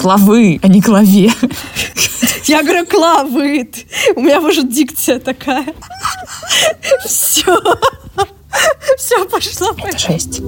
[0.00, 1.32] Клавы, а не клаве.
[2.44, 3.68] Я говорю, клавы.
[4.16, 5.66] У меня, может, дикция такая.
[7.04, 7.58] Все.
[8.96, 9.74] Все, пошло.
[9.84, 10.40] Это шесть.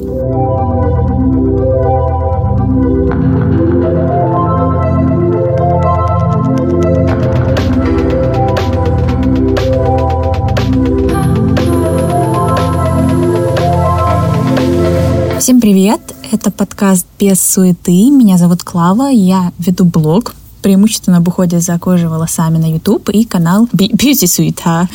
[15.39, 16.01] Всем привет!
[16.33, 18.09] Это подкаст «Без суеты».
[18.09, 20.33] Меня зовут Клава, я веду блог
[20.63, 24.89] преимущественно об уходе за кожей волосами на YouTube и канал Beauty Суета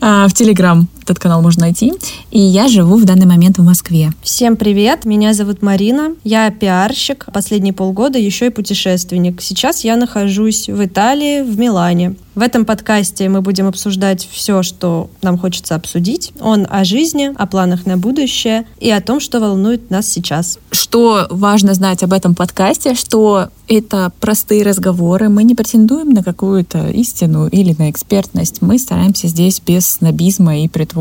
[0.00, 0.84] а, в Telegram.
[1.10, 1.92] Этот канал можно найти.
[2.30, 4.12] И я живу в данный момент в Москве.
[4.22, 9.42] Всем привет, меня зовут Марина, я пиарщик, последние полгода еще и путешественник.
[9.42, 12.14] Сейчас я нахожусь в Италии, в Милане.
[12.36, 16.32] В этом подкасте мы будем обсуждать все, что нам хочется обсудить.
[16.40, 20.60] Он о жизни, о планах на будущее и о том, что волнует нас сейчас.
[20.70, 25.28] Что важно знать об этом подкасте, что это простые разговоры.
[25.28, 28.62] Мы не претендуем на какую-то истину или на экспертность.
[28.62, 30.99] Мы стараемся здесь без снобизма и притворства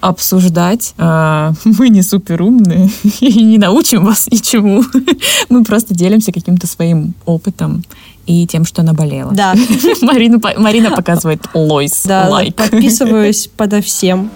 [0.00, 0.94] обсуждать.
[0.98, 4.84] А, мы не супер умные и не научим вас ничему.
[5.48, 7.84] Мы просто делимся каким-то своим опытом
[8.26, 9.32] и тем, что наболело.
[9.32, 9.54] Да.
[10.02, 12.54] Марина, Марина показывает лойс, Да, лайк.
[12.54, 14.30] подписываюсь подо всем.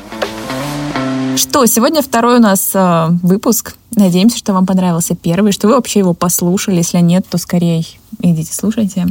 [1.36, 3.77] Что, сегодня второй у нас э, выпуск.
[3.94, 6.78] Надеемся, что вам понравился первый, что вы вообще его послушали.
[6.78, 7.84] Если нет, то скорее
[8.20, 9.06] идите слушайте.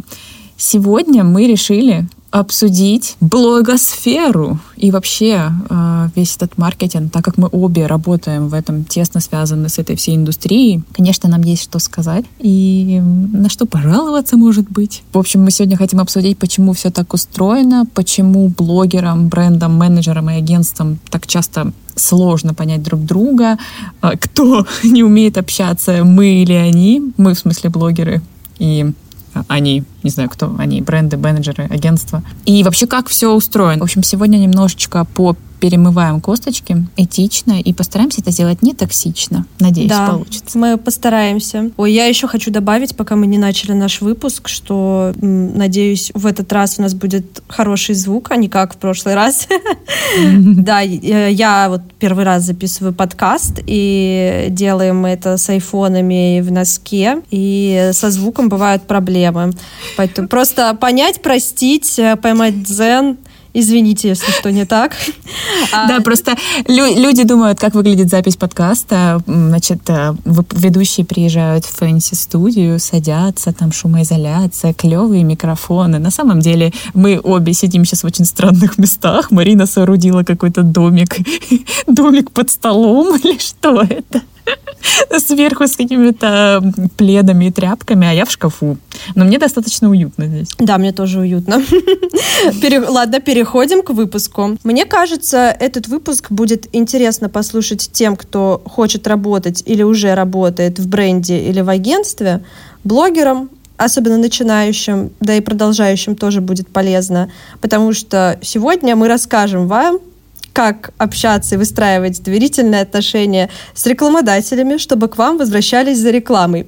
[0.58, 7.88] Сегодня мы решили обсудить блогосферу и вообще э, весь этот маркетинг, так как мы обе
[7.88, 10.83] работаем в этом, тесно связаны с этой всей индустрией.
[10.94, 15.03] Конечно, нам есть что сказать и на что пожаловаться, может быть.
[15.14, 20.36] В общем, мы сегодня хотим обсудить, почему все так устроено, почему блогерам, брендам, менеджерам и
[20.36, 23.58] агентствам так часто сложно понять друг друга,
[24.02, 28.22] э, кто не умеет общаться, мы или они, мы в смысле блогеры,
[28.59, 28.92] и
[29.47, 32.23] они, не знаю кто, они бренды, менеджеры, агентства.
[32.45, 33.81] И вообще как все устроено.
[33.81, 39.45] В общем, сегодня немножечко по перемываем косточки этично и постараемся это сделать не токсично.
[39.60, 40.58] Надеюсь, Да, получится.
[40.58, 41.72] мы постараемся.
[41.78, 46.52] Ой, я еще хочу добавить, пока мы не начали наш выпуск, что, надеюсь, в этот
[46.54, 49.48] раз у нас будет хороший звук, а не как в прошлый раз.
[50.58, 56.52] Да, я я вот первый раз записываю подкаст, и делаем мы это с айфонами в
[56.52, 59.54] носке, и со звуком бывают проблемы.
[59.95, 63.18] Поэтому просто понять, простить, э, поймать дзен,
[63.53, 64.93] Извините, если что не так.
[65.73, 66.35] А, Да, просто
[66.67, 69.21] лю- люди думают, как выглядит запись подкаста.
[69.25, 70.13] Значит, э,
[70.52, 75.99] ведущие приезжают в фэнси-студию, садятся, там шумоизоляция, клевые микрофоны.
[75.99, 79.31] На самом деле мы обе сидим сейчас в очень странных местах.
[79.31, 81.17] Марина соорудила какой-то домик,
[81.87, 84.21] домик под столом или что это?
[85.19, 86.61] Сверху с какими-то
[86.97, 88.77] пледами и тряпками, а я в шкафу.
[89.15, 90.49] Но мне достаточно уютно здесь.
[90.59, 91.61] Да, мне тоже уютно.
[92.61, 94.58] Пере- Ладно, переходим к выпуску.
[94.63, 100.87] Мне кажется, этот выпуск будет интересно послушать тем, кто хочет работать или уже работает в
[100.87, 102.43] бренде или в агентстве,
[102.83, 107.29] блогерам, особенно начинающим, да и продолжающим тоже будет полезно,
[107.61, 109.99] потому что сегодня мы расскажем вам,
[110.58, 116.66] как общаться и выстраивать доверительные отношения с рекламодателями, чтобы к вам возвращались за рекламой.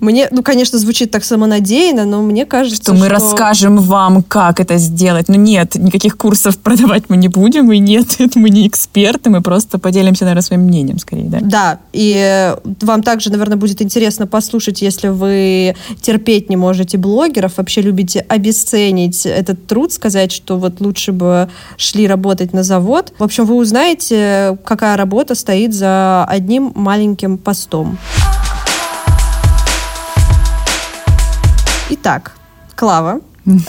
[0.00, 4.76] Мне, ну, конечно, звучит так самонадеянно, но мне кажется, что мы расскажем вам, как это
[4.78, 5.28] сделать.
[5.28, 9.40] Но нет, никаких курсов продавать мы не будем, и нет, это мы не эксперты, мы
[9.40, 11.38] просто поделимся, наверное, своим мнением скорее, да?
[11.40, 17.58] Да, и э, вам также, наверное, будет интересно послушать, если вы терпеть не можете блогеров,
[17.58, 23.12] вообще любите обесценить этот труд, сказать, что вот лучше бы шли работать на завод.
[23.20, 27.98] В общем, вы узнаете, какая работа стоит за одним маленьким постом.
[31.90, 32.32] Итак,
[32.74, 33.20] Клава,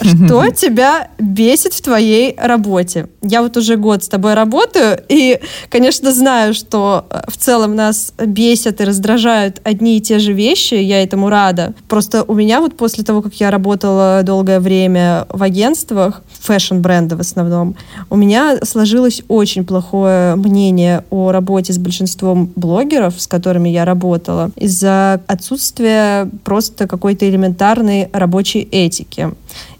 [0.02, 3.08] что тебя бесит в твоей работе?
[3.22, 8.12] Я вот уже год с тобой работаю, и, конечно, знаю, что э, в целом нас
[8.18, 11.74] бесят и раздражают одни и те же вещи, я этому рада.
[11.88, 17.20] Просто у меня вот после того, как я работала долгое время в агентствах, фэшн-бренды в
[17.20, 17.76] основном,
[18.08, 24.50] у меня сложилось очень плохое мнение о работе с большинством блогеров, с которыми я работала,
[24.56, 29.30] из-за отсутствия просто какой-то элементарной рабочей этики.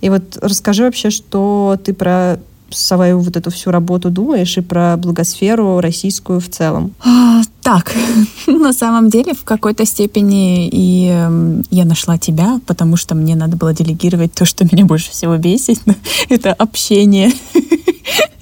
[0.01, 2.39] И вот расскажи вообще, что ты про
[2.71, 6.93] свою вот эту всю работу думаешь и про благосферу российскую в целом.
[7.05, 7.95] А, Так,
[8.47, 13.57] на самом деле в какой-то степени и эм, я нашла тебя, потому что мне надо
[13.57, 15.81] было делегировать то, что меня больше всего бесит.
[16.29, 17.33] Это общение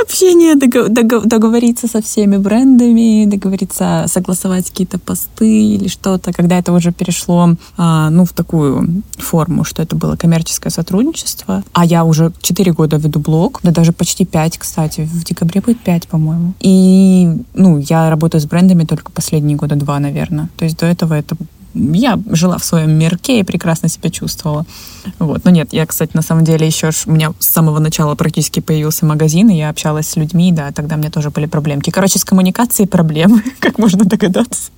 [0.00, 7.54] общение, договориться со всеми брендами, договориться, согласовать какие-то посты или что-то, когда это уже перешло,
[7.76, 12.96] а, ну, в такую форму, что это было коммерческое сотрудничество, а я уже 4 года
[12.96, 16.54] веду блог, да даже почти 5, кстати, в декабре будет 5, по-моему.
[16.60, 20.48] И, ну, я работаю с брендами только последние года два, наверное.
[20.56, 21.36] То есть до этого это
[21.74, 24.66] я жила в своем мирке и прекрасно себя чувствовала.
[25.18, 25.44] Вот.
[25.44, 29.06] Но нет, я, кстати, на самом деле еще у меня с самого начала практически появился
[29.06, 31.90] магазин, и я общалась с людьми, да, тогда у меня тоже были проблемки.
[31.90, 34.70] Короче, с коммуникацией проблемы, как можно догадаться.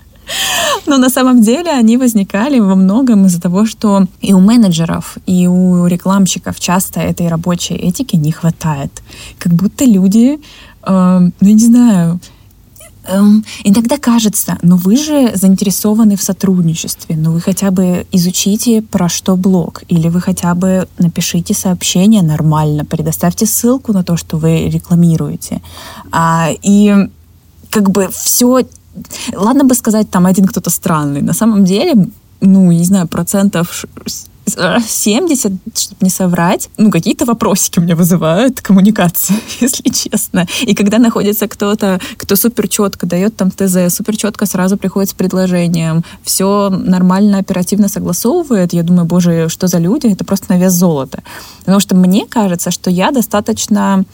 [0.87, 5.47] Но на самом деле они возникали во многом из-за того, что и у менеджеров, и
[5.47, 9.03] у рекламщиков часто этой рабочей этики не хватает.
[9.39, 10.39] Как будто люди,
[10.87, 12.21] э, ну, не знаю,
[13.05, 19.09] Эм, иногда кажется, ну вы же заинтересованы в сотрудничестве, ну вы хотя бы изучите, про
[19.09, 24.69] что блог, или вы хотя бы напишите сообщение нормально, предоставьте ссылку на то, что вы
[24.69, 25.63] рекламируете.
[26.13, 27.09] А, и
[27.71, 28.67] как бы все...
[29.35, 31.23] Ладно бы сказать, там один кто-то странный.
[31.23, 32.09] На самом деле,
[32.41, 33.85] ну, не знаю, процентов
[34.47, 40.47] 70, чтобы не соврать, ну, какие-то вопросики меня вызывают коммуникация, если честно.
[40.63, 45.15] И когда находится кто-то, кто супер четко дает там ТЗ, супер четко сразу приходит с
[45.15, 50.73] предложением, все нормально, оперативно согласовывает, я думаю, боже, что за люди, это просто на вес
[50.73, 51.23] золота.
[51.61, 54.05] Потому что мне кажется, что я достаточно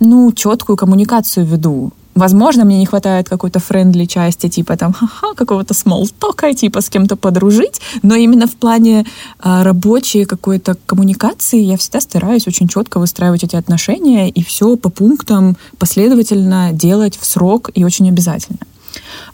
[0.00, 1.92] ну, четкую коммуникацию веду.
[2.18, 7.14] Возможно, мне не хватает какой-то френдли части, типа там, ха-ха, какого-то смолтока, типа с кем-то
[7.14, 9.06] подружить, но именно в плане
[9.38, 14.88] а, рабочей какой-то коммуникации я всегда стараюсь очень четко выстраивать эти отношения и все по
[14.88, 18.58] пунктам последовательно делать в срок и очень обязательно.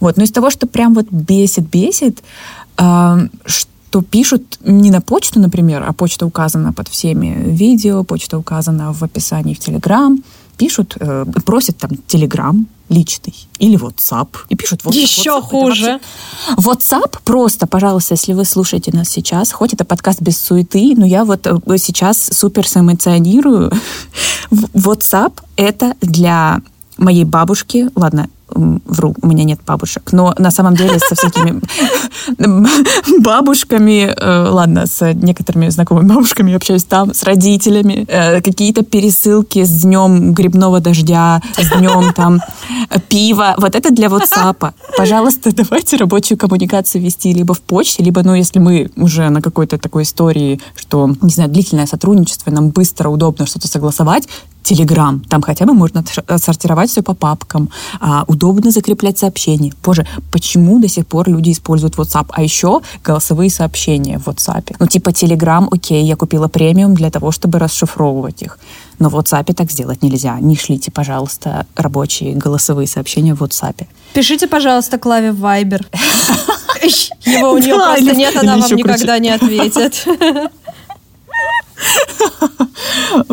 [0.01, 2.23] Вот, но из того, что прям вот бесит-бесит,
[2.77, 8.93] а, что пишут не на почту, например, а почта указана под всеми видео, почта указана
[8.93, 10.23] в описании в Телеграм,
[10.59, 14.29] пишут, э, просят там Телеграм личный или WhatsApp.
[14.49, 14.95] И пишут WhatsApp.
[14.95, 16.01] Еще WhatsApp, хуже.
[16.57, 21.25] WhatsApp просто, пожалуйста, если вы слушаете нас сейчас, хоть это подкаст без суеты, но я
[21.25, 23.73] вот э, сейчас супер сэмоционирую.
[24.51, 26.61] WhatsApp— это для
[26.97, 31.61] моей бабушки, ладно, вру, у меня нет бабушек, но на самом деле со всякими
[33.23, 39.83] бабушками, э, ладно, с некоторыми знакомыми бабушками общаюсь там, с родителями, э, какие-то пересылки с
[39.83, 42.41] днем грибного дождя, с днем там
[43.09, 44.73] пива, вот это для WhatsApp.
[44.97, 49.79] Пожалуйста, давайте рабочую коммуникацию вести либо в почте, либо, ну, если мы уже на какой-то
[49.79, 54.29] такой истории, что, не знаю, длительное сотрудничество, нам быстро, удобно что-то согласовать,
[54.65, 55.21] Телеграм.
[55.29, 56.03] Там хотя бы можно
[56.39, 57.69] сортировать все по папкам.
[58.01, 59.73] А, удобно закреплять сообщения.
[59.85, 62.27] Боже, почему до сих пор люди используют WhatsApp?
[62.31, 64.75] А еще голосовые сообщения в WhatsApp.
[64.79, 68.59] Ну, типа Telegram, окей, я купила премиум для того, чтобы расшифровывать их.
[68.99, 70.39] Но в WhatsApp так сделать нельзя.
[70.41, 73.87] Не шлите, пожалуйста, рабочие голосовые сообщения в WhatsApp.
[74.15, 75.85] Пишите, пожалуйста, Клаве в Viber.
[77.27, 80.07] Его у нее просто нет, она вам никогда не ответит.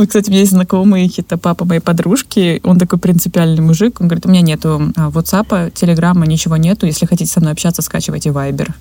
[0.08, 4.26] Кстати, у меня есть знакомый, это папа моей подружки, он такой принципиальный мужик, он говорит,
[4.26, 8.72] у меня нету а, WhatsApp, Телеграма, ничего нету, если хотите со мной общаться, скачивайте Viber.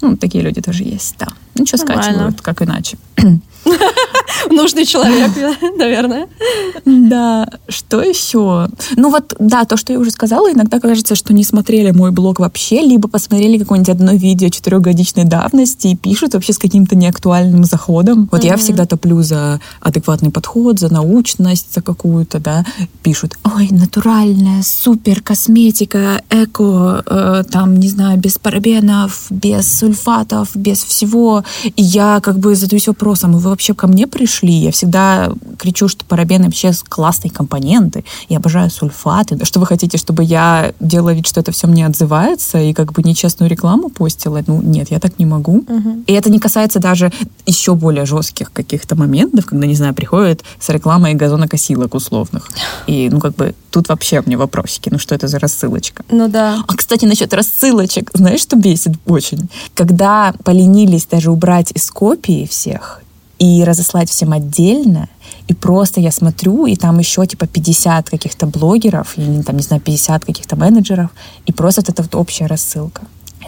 [0.00, 1.28] Ну, такие люди тоже есть, да.
[1.56, 2.98] Ну, что скачивают, как иначе.
[4.50, 5.30] Нужный человек,
[5.78, 6.28] наверное.
[6.84, 8.68] Да, что еще?
[8.96, 12.40] Ну вот, да, то, что я уже сказала, иногда кажется, что не смотрели мой блог
[12.40, 18.28] вообще, либо посмотрели какое-нибудь одно видео четырехгодичной давности и пишут вообще с каким-то неактуальным заходом.
[18.30, 18.46] Вот mm-hmm.
[18.46, 22.66] я всегда топлю за адекватный подход, за научность, за какую-то, да,
[23.02, 30.82] пишут, ой, натуральная, супер косметика, эко, э, там, не знаю, без парабенов, без сульфатов, без
[30.82, 31.44] всего.
[31.64, 34.52] И я как бы задаюсь вопросом, вы вообще ко мне пришли?
[34.52, 38.04] Я всегда кричу, что парабены вообще классные компоненты.
[38.28, 39.44] Я обожаю сульфаты.
[39.44, 43.02] Что вы хотите, чтобы я делала вид, что это все мне отзывается и как бы
[43.02, 44.42] нечестную рекламу постила?
[44.46, 45.58] Ну, нет, я так не могу.
[45.58, 46.04] Угу.
[46.06, 47.12] И это не касается даже
[47.46, 52.48] еще более жестких каких-то моментов, когда, не знаю, приходят с рекламой газонокосилок условных.
[52.86, 54.88] И, ну, как бы тут вообще мне вопросики.
[54.90, 56.04] Ну, что это за рассылочка?
[56.10, 56.62] Ну, да.
[56.66, 58.10] А, кстати, насчет рассылочек.
[58.14, 59.48] Знаешь, что бесит очень?
[59.74, 63.02] Когда поленились даже убрать из копии всех
[63.38, 65.08] и разослать всем отдельно,
[65.48, 69.82] и просто я смотрю, и там еще типа 50 каких-то блогеров, или там, не знаю,
[69.82, 71.10] 50 каких-то менеджеров,
[71.44, 73.02] и просто вот эта вот общая рассылка.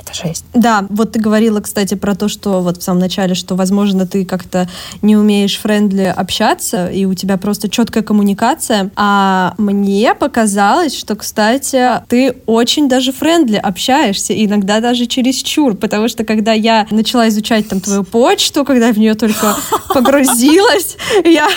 [0.07, 0.45] Это жесть.
[0.55, 4.25] Да, вот ты говорила, кстати, про то, что вот в самом начале, что, возможно, ты
[4.25, 4.69] как-то
[5.03, 8.91] не умеешь friendly общаться, и у тебя просто четкая коммуникация.
[8.95, 16.09] А мне показалось, что, кстати, ты очень даже friendly общаешься, иногда даже через чур, потому
[16.09, 19.57] что когда я начала изучать там твою почту, когда в нее только
[19.89, 21.49] погрузилась, я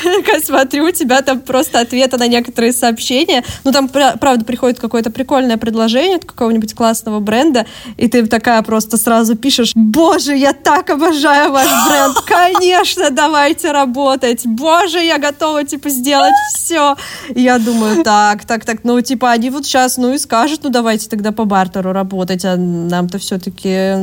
[0.44, 3.44] смотрю, у тебя там просто ответы на некоторые сообщения.
[3.64, 8.98] Ну, там, правда, приходит какое-то прикольное предложение от какого-нибудь классного бренда, и ты такая просто
[8.98, 15.90] сразу пишешь, боже, я так обожаю ваш бренд, конечно, давайте работать, боже, я готова, типа,
[15.90, 16.96] сделать все.
[17.36, 20.70] И я думаю, так, так, так, ну, типа, они вот сейчас, ну, и скажут, ну,
[20.70, 23.96] давайте тогда по бартеру работать, а нам-то все-таки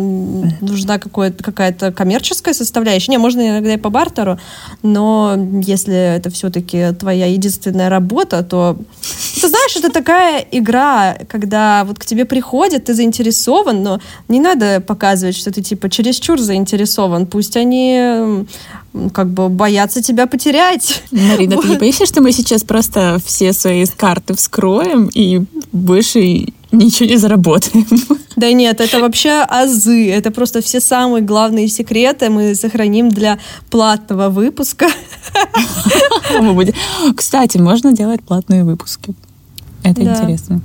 [0.60, 3.12] нужна какая-то коммерческая составляющая.
[3.12, 4.38] Не, можно иногда и по бартеру,
[4.82, 8.76] но если это все-таки твоя единственная работа, то,
[9.40, 14.80] ты знаешь, это такая игра, когда вот к тебе приходят, ты заинтересован, но не надо
[14.80, 17.26] показывать, что ты типа чересчур заинтересован.
[17.26, 18.46] Пусть они
[19.12, 21.02] как бы боятся тебя потерять.
[21.10, 21.64] Марина, вот.
[21.64, 25.42] ты не боишься, что мы сейчас просто все свои карты вскроем и
[25.72, 27.86] больше ничего не заработаем?
[28.36, 30.10] Да нет, это вообще азы.
[30.10, 33.38] Это просто все самые главные секреты мы сохраним для
[33.70, 34.88] платного выпуска.
[37.16, 39.14] Кстати, можно делать платные выпуски.
[39.82, 40.60] Это интересно.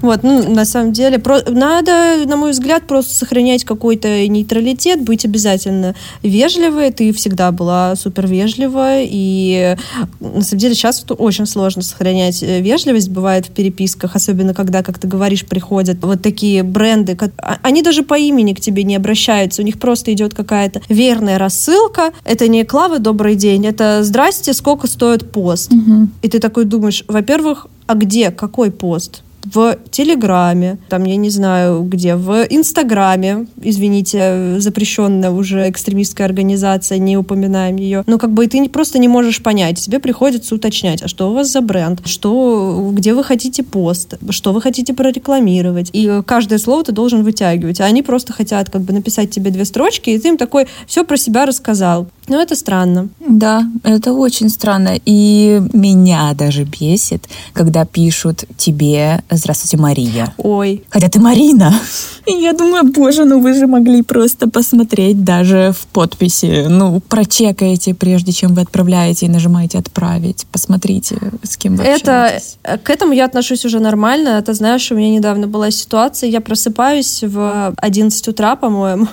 [0.00, 1.40] Вот, ну, на самом деле, про...
[1.48, 6.90] надо, на мой взгляд, просто сохранять какой-то нейтралитет, быть обязательно вежливой.
[6.90, 9.76] Ты всегда была супер вежлива, и
[10.20, 14.98] на самом деле сейчас очень сложно сохранять э, вежливость, бывает в переписках, особенно когда, как
[14.98, 19.62] ты говоришь, приходят вот такие бренды, а, они даже по имени к тебе не обращаются,
[19.62, 22.12] у них просто идет какая-то верная рассылка.
[22.24, 25.72] Это не Клава, добрый день, это здрасте, сколько стоит пост.
[25.72, 26.08] Угу.
[26.22, 29.23] И ты такой думаешь, во-первых, а где, какой пост?
[29.44, 37.16] В Телеграме, там, я не знаю где, в Инстаграме, извините, запрещенная уже экстремистская организация, не
[37.16, 38.04] упоминаем ее.
[38.06, 39.80] Ну, как бы и ты просто не можешь понять.
[39.80, 44.52] Тебе приходится уточнять, а что у вас за бренд, что, где вы хотите пост, что
[44.52, 45.90] вы хотите прорекламировать.
[45.92, 47.80] И каждое слово ты должен вытягивать.
[47.80, 51.04] А они просто хотят как бы написать тебе две строчки, и ты им такой все
[51.04, 52.06] про себя рассказал.
[52.28, 53.08] Ну, это странно.
[53.20, 54.98] Да, это очень странно.
[55.04, 60.34] И меня даже бесит, когда пишут тебе «Здравствуйте, Мария».
[60.38, 60.82] Ой.
[60.88, 61.74] Хотя ты Марина.
[62.26, 66.66] И я думаю, боже, ну вы же могли просто посмотреть даже в подписи.
[66.68, 70.46] Ну, прочекаете, прежде чем вы отправляете и нажимаете «Отправить».
[70.50, 72.58] Посмотрите, с кем вы это, общаетесь.
[72.82, 74.40] К этому я отношусь уже нормально.
[74.42, 79.06] Ты знаешь, у меня недавно была ситуация, я просыпаюсь в 11 утра, по-моему,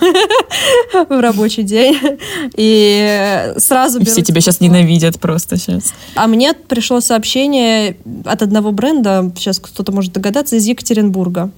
[1.10, 1.98] в рабочий день,
[2.56, 3.01] и
[3.58, 4.12] сразу берут...
[4.12, 5.94] Все тебя сейчас ненавидят просто сейчас.
[6.16, 11.52] А мне пришло сообщение от одного бренда, сейчас кто-то может догадаться, из Екатеринбурга.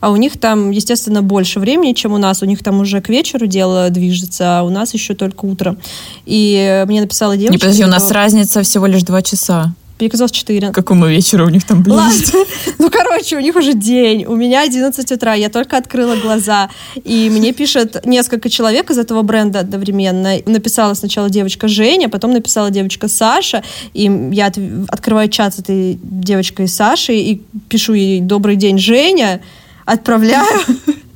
[0.00, 2.42] А у них там, естественно, больше времени, чем у нас.
[2.42, 5.76] У них там уже к вечеру дело движется, а у нас еще только утро.
[6.26, 7.52] И мне написала девушка...
[7.52, 9.74] Не, подожди, у нас разница всего лишь два часа.
[10.00, 10.70] Мне казалось 4.
[10.70, 11.98] К какому вечеру у них там ближе?
[12.78, 14.24] Ну, короче, у них уже день.
[14.24, 15.34] У меня 11 утра.
[15.34, 16.70] Я только открыла глаза.
[17.04, 20.36] И мне пишет несколько человек из этого бренда одновременно.
[20.46, 23.64] Написала сначала девочка Женя, потом написала девочка Саша.
[23.94, 24.52] И я
[24.88, 29.40] открываю чат с этой девочкой Сашей и пишу ей «Добрый день, Женя».
[29.84, 30.60] Отправляю.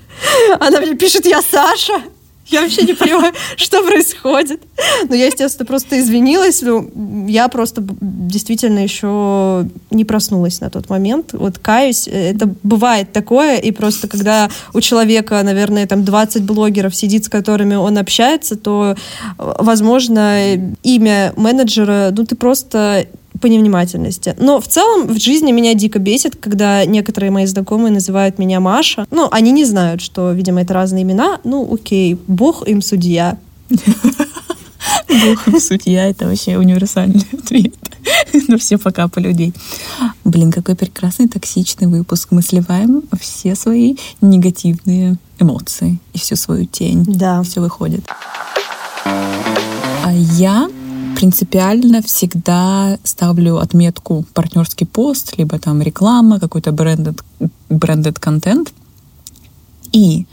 [0.60, 1.94] Она мне пишет «Я Саша».
[2.52, 4.61] Я вообще не понимаю, что происходит.
[5.09, 6.62] Но я, естественно, просто извинилась.
[6.62, 11.32] Ну, я просто действительно еще не проснулась на тот момент.
[11.32, 17.25] Вот каюсь, это бывает такое, и просто когда у человека, наверное, там 20 блогеров сидит,
[17.25, 18.97] с которыми он общается, то,
[19.38, 23.06] возможно, имя менеджера, ну, ты просто
[23.42, 24.34] по невнимательности.
[24.38, 29.06] Но в целом в жизни меня дико бесит, когда некоторые мои знакомые называют меня Маша.
[29.11, 31.40] Ну, они не знают, что, видимо, это разные имена.
[31.44, 33.37] Ну, окей, бог им судья.
[35.08, 37.75] Бог им судья, это вообще универсальный ответ
[38.49, 39.52] на все покапы людей.
[40.25, 42.28] Блин, какой прекрасный токсичный выпуск.
[42.30, 47.04] Мы сливаем все свои негативные эмоции и всю свою тень.
[47.06, 47.42] Да.
[47.42, 48.04] Все выходит.
[49.04, 50.68] А я
[51.16, 57.23] принципиально всегда ставлю отметку партнерский пост, либо там реклама, какой-то брендед,
[57.69, 58.73] брендед контент.
[59.92, 60.26] И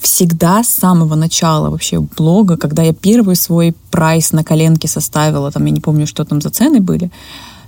[0.00, 5.64] всегда с самого начала вообще блога, когда я первый свой прайс на коленке составила, там
[5.66, 7.10] я не помню, что там за цены были,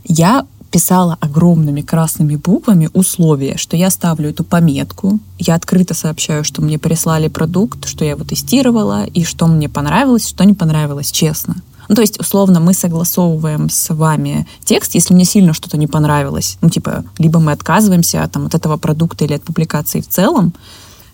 [0.05, 6.63] я писала огромными красными буквами условия, что я ставлю эту пометку, я открыто сообщаю, что
[6.63, 11.57] мне прислали продукт, что я его тестировала, и что мне понравилось, что не понравилось, честно.
[11.89, 16.59] Ну, то есть, условно, мы согласовываем с вами текст, если мне сильно что-то не понравилось.
[16.61, 20.53] Ну, типа, либо мы отказываемся от, там, от этого продукта или от публикации в целом,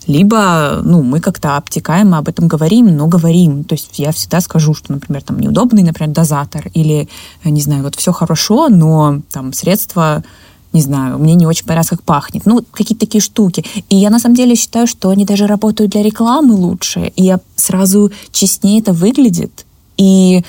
[0.08, 3.62] Либо, ну, мы как-то обтекаем, об этом говорим, но говорим.
[3.62, 7.10] То есть я всегда скажу, что, например, там неудобный, например, дозатор или,
[7.44, 10.24] не знаю, вот все хорошо, но там средства
[10.72, 12.44] не знаю, мне не очень понравилось, как пахнет.
[12.44, 13.64] Ну, какие-то такие штуки.
[13.88, 17.12] И я на самом деле считаю, что они даже работают для рекламы лучше.
[17.16, 19.64] И я сразу честнее это выглядит.
[19.98, 20.42] И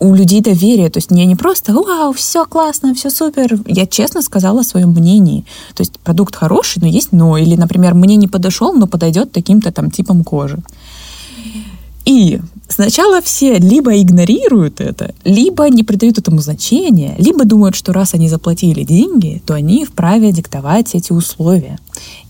[0.00, 0.90] у людей доверие.
[0.90, 3.58] То есть я не просто «Вау, все классно, все супер».
[3.66, 5.44] Я честно сказала о своем мнении.
[5.74, 7.36] То есть продукт хороший, но есть «но».
[7.36, 10.58] Или, например, мне не подошел, но подойдет таким-то там типом кожи.
[12.04, 18.12] И сначала все либо игнорируют это, либо не придают этому значения, либо думают, что раз
[18.12, 21.78] они заплатили деньги, то они вправе диктовать эти условия.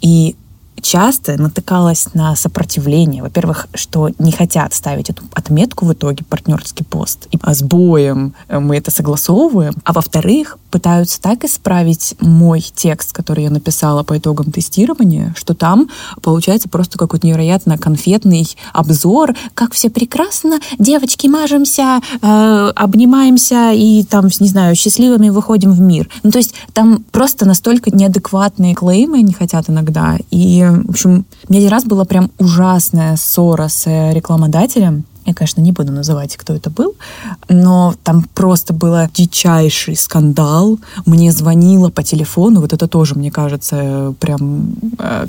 [0.00, 0.36] И
[0.84, 3.22] часто натыкалась на сопротивление.
[3.22, 7.26] Во-первых, что не хотят ставить эту отметку в итоге партнерский пост.
[7.32, 9.74] И с боем мы это согласовываем.
[9.84, 15.88] А во-вторых, пытаются так исправить мой текст, который я написала по итогам тестирования, что там
[16.20, 24.28] получается просто какой-то невероятно конфетный обзор, как все прекрасно, девочки мажемся, э, обнимаемся и там,
[24.40, 26.10] не знаю, счастливыми выходим в мир.
[26.24, 30.18] Ну, то есть там просто настолько неадекватные клеймы они хотят иногда.
[30.30, 35.62] И, в общем, у меня один раз была прям ужасная ссора с рекламодателем, я, конечно,
[35.62, 36.94] не буду называть, кто это был,
[37.48, 40.78] но там просто был дичайший скандал.
[41.06, 45.26] Мне звонила по телефону, вот это тоже, мне кажется, прям э,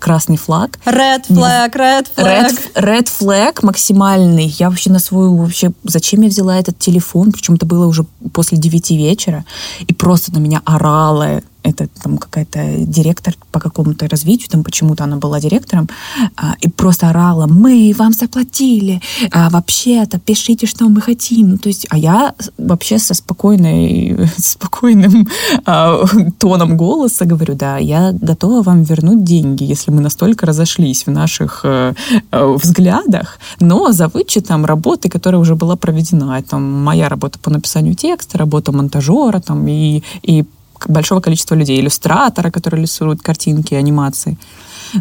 [0.00, 0.78] красный флаг.
[0.84, 2.50] Red flag, red flag.
[2.50, 4.46] Red, red flag максимальный.
[4.58, 5.36] Я вообще на свою...
[5.36, 7.30] Вообще, зачем я взяла этот телефон?
[7.30, 9.44] Причем это было уже после девяти вечера.
[9.86, 15.16] И просто на меня орала это там какая-то директор по какому-то развитию, там почему-то она
[15.16, 15.88] была директором,
[16.36, 21.50] а, и просто орала, мы вам заплатили, а вообще-то пишите, что мы хотим.
[21.50, 25.28] Ну, то есть, а я вообще со спокойной, спокойным
[25.64, 26.04] а,
[26.38, 31.60] тоном голоса говорю, да, я готова вам вернуть деньги, если мы настолько разошлись в наших
[31.64, 31.94] а,
[32.32, 36.38] взглядах, но за вычетом работы, которая уже была проведена.
[36.38, 40.44] Это моя работа по написанию текста, работа монтажера там, и, и
[40.86, 41.80] большого количества людей.
[41.80, 44.38] Иллюстратора, который иллюстрирует картинки, анимации.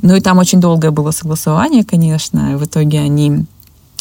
[0.02, 2.58] Ну и там очень долгое было согласование, конечно.
[2.58, 3.46] В итоге они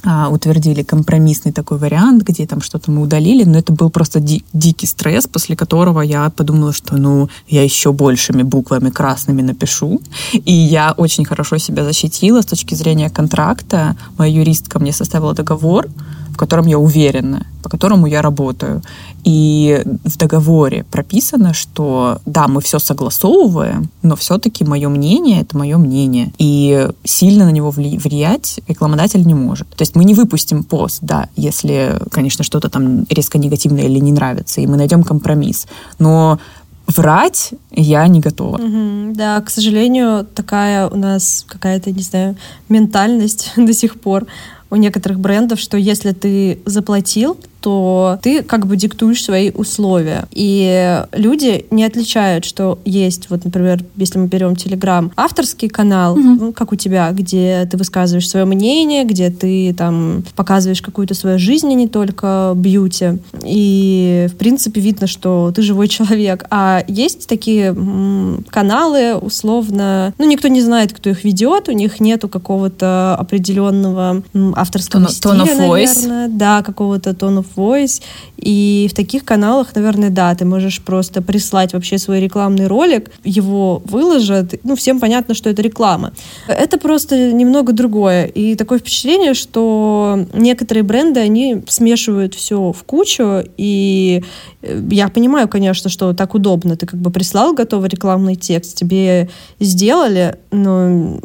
[0.05, 4.45] а, утвердили компромиссный такой вариант, где там что-то мы удалили, но это был просто ди-
[4.53, 10.01] дикий стресс, после которого я подумала, что ну я еще большими буквами красными напишу.
[10.33, 13.97] И я очень хорошо себя защитила с точки зрения контракта.
[14.17, 15.89] Моя юристка мне составила договор,
[16.37, 18.83] в котором я уверена, по которому я работаю.
[19.25, 25.79] И в договоре прописано, что да, мы все согласовываем, но все-таки мое мнение— это мое
[25.79, 26.33] мнение.
[26.37, 29.67] И сильно на него влиять рекламодатель не может.
[29.71, 34.13] То есть мы не выпустим пост, да, если, конечно, что-то там резко негативное или не
[34.13, 35.67] нравится, и мы найдем компромисс.
[35.99, 36.39] Но
[36.87, 38.57] врать я не готова.
[38.57, 42.37] Угу, да, к сожалению, такая у нас какая-то, не знаю,
[42.69, 44.27] ментальность до сих пор
[44.71, 50.27] у некоторых брендов, что если ты заплатил, что ты как бы диктуешь свои условия.
[50.31, 56.23] И люди не отличают, что есть, вот, например, если мы берем Телеграм, авторский канал, угу.
[56.23, 61.41] ну, как у тебя, где ты высказываешь свое мнение, где ты там показываешь какую-то свою
[61.41, 63.19] жизнь, а не только бьюти.
[63.45, 66.45] И, в принципе, видно, что ты живой человек.
[66.51, 71.99] А есть такие м, каналы, условно, ну, никто не знает, кто их ведет, у них
[71.99, 75.69] нету какого-то определенного м, авторского tone, стиля, tone of наверное.
[75.69, 76.29] Voice.
[76.29, 78.03] Да, какого-то tone of Voice.
[78.37, 83.83] И в таких каналах, наверное, да, ты можешь просто прислать вообще свой рекламный ролик, его
[83.85, 86.13] выложат, ну, всем понятно, что это реклама.
[86.47, 88.27] Это просто немного другое.
[88.27, 94.23] И такое впечатление, что некоторые бренды, они смешивают все в кучу, и
[94.63, 96.77] э, я понимаю, конечно, что так удобно.
[96.77, 99.29] Ты как бы прислал готовый рекламный текст, тебе
[99.61, 101.19] сделали, но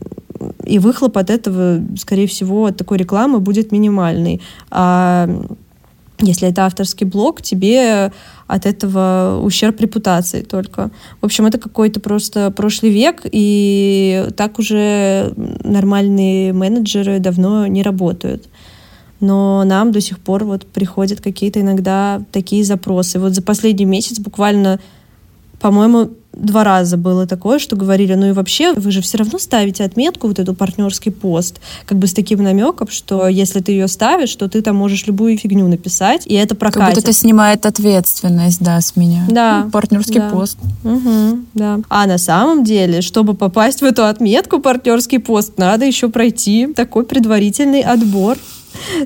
[0.65, 4.41] и выхлоп от этого, скорее всего, от такой рекламы будет минимальный.
[4.69, 5.29] А
[6.21, 8.11] если это авторский блог, тебе
[8.47, 10.91] от этого ущерб репутации только.
[11.21, 18.47] В общем, это какой-то просто прошлый век, и так уже нормальные менеджеры давно не работают.
[19.19, 23.19] Но нам до сих пор вот приходят какие-то иногда такие запросы.
[23.19, 24.79] Вот за последний месяц буквально,
[25.59, 29.83] по-моему, два раза было такое, что говорили, ну и вообще, вы же все равно ставите
[29.83, 34.35] отметку, вот эту партнерский пост, как бы с таким намеком, что если ты ее ставишь,
[34.35, 36.85] то ты там можешь любую фигню написать, и это прокатит.
[36.85, 39.25] Как будто это снимает ответственность, да, с меня.
[39.29, 39.63] Да.
[39.65, 40.29] Ну, партнерский да.
[40.29, 40.57] пост.
[40.83, 41.79] Угу, да.
[41.89, 47.05] А на самом деле, чтобы попасть в эту отметку партнерский пост, надо еще пройти такой
[47.05, 48.37] предварительный отбор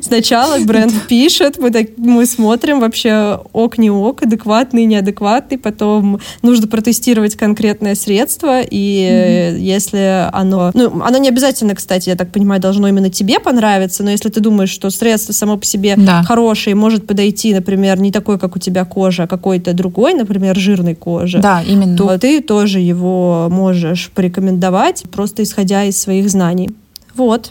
[0.01, 6.67] Сначала бренд пишет, мы, так, мы смотрим вообще ок, не ок, адекватный, неадекватный, потом нужно
[6.67, 9.60] протестировать конкретное средство, и mm-hmm.
[9.60, 10.71] если оно...
[10.73, 14.39] Ну, оно не обязательно, кстати, я так понимаю, должно именно тебе понравиться, но если ты
[14.39, 16.23] думаешь, что средство само по себе да.
[16.23, 20.95] хорошее, может подойти, например, не такой, как у тебя кожа, а какой-то другой, например, жирной
[20.95, 21.97] кожи, да, именно.
[21.97, 26.69] то ты тоже его можешь порекомендовать, просто исходя из своих знаний.
[27.15, 27.49] Вот.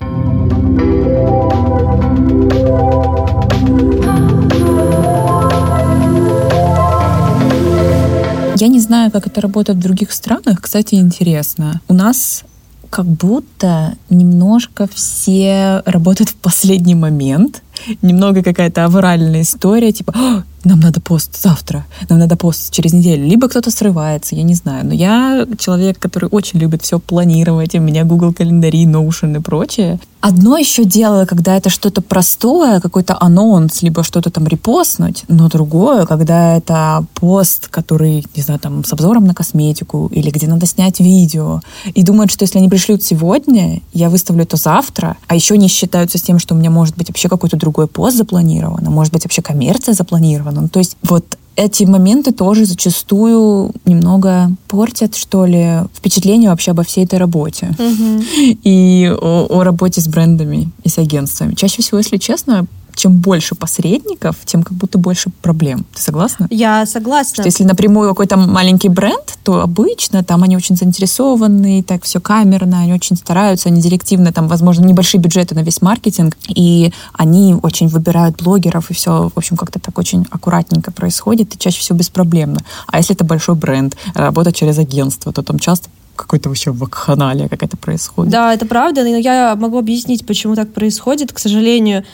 [8.56, 10.60] Я не знаю, как это работает в других странах.
[10.60, 11.80] Кстати, интересно.
[11.88, 12.44] У нас
[12.90, 17.62] как будто немножко все работают в последний момент.
[18.02, 23.26] Немного какая-то авральная история, типа, нам надо пост завтра, нам надо пост через неделю.
[23.26, 24.86] Либо кто-то срывается, я не знаю.
[24.86, 27.74] Но я человек, который очень любит все планировать.
[27.74, 29.98] У меня Google календари, Notion и прочее.
[30.26, 36.06] Одно еще дело, когда это что-то простое, какой-то анонс, либо что-то там репостнуть, но другое,
[36.06, 40.98] когда это пост, который, не знаю, там с обзором на косметику, или где надо снять
[40.98, 41.60] видео,
[41.92, 46.16] и думают, что если они пришлют сегодня, я выставлю это завтра, а еще не считаются
[46.16, 49.24] с тем, что у меня может быть вообще какой-то другой пост запланирован, а может быть
[49.24, 50.68] вообще коммерция запланирована, сторону.
[50.68, 51.24] То есть вот
[51.56, 57.74] эти моменты тоже зачастую немного портят, что ли, впечатление вообще обо всей этой работе.
[57.78, 58.22] Угу.
[58.64, 61.54] И о, о работе с брендами и с агентствами.
[61.54, 65.84] Чаще всего, если честно, чем больше посредников, тем как будто больше проблем.
[65.94, 66.46] Ты согласна?
[66.50, 67.34] Я согласна.
[67.34, 72.80] Что если напрямую какой-то маленький бренд, то обычно там они очень заинтересованы, так все камерно,
[72.80, 77.88] они очень стараются, они директивно, там, возможно, небольшие бюджеты на весь маркетинг, и они очень
[77.88, 82.60] выбирают блогеров, и все, в общем, как-то так очень аккуратненько происходит, и чаще всего беспроблемно.
[82.86, 87.76] А если это большой бренд, работа через агентство, то там часто какой-то вообще вакханалия какая-то
[87.76, 88.32] происходит.
[88.32, 91.32] Да, это правда, но я могу объяснить, почему так происходит.
[91.32, 92.04] К сожалению,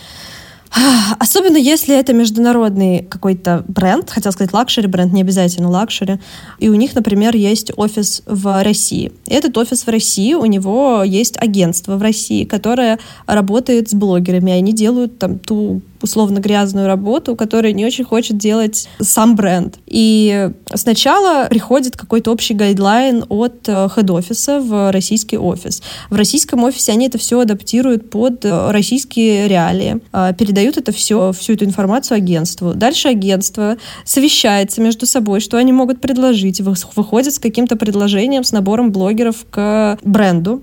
[1.18, 6.18] Особенно если это международный какой-то бренд, хотел сказать luxury бренд, не обязательно luxury,
[6.58, 9.12] и у них, например, есть офис в России.
[9.26, 14.52] И этот офис в России, у него есть агентство в России, которое работает с блогерами,
[14.52, 19.78] они делают там ту условно грязную работу, которую не очень хочет делать сам бренд.
[19.86, 25.82] И сначала приходит какой-то общий guideline от э, head -офиса в российский офис.
[26.10, 31.32] В российском офисе они это все адаптируют под э, российские реалии, э, передают это все,
[31.32, 32.74] всю эту информацию агентству.
[32.74, 38.92] Дальше агентство совещается между собой, что они могут предложить, выходят с каким-то предложением, с набором
[38.92, 40.62] блогеров к бренду,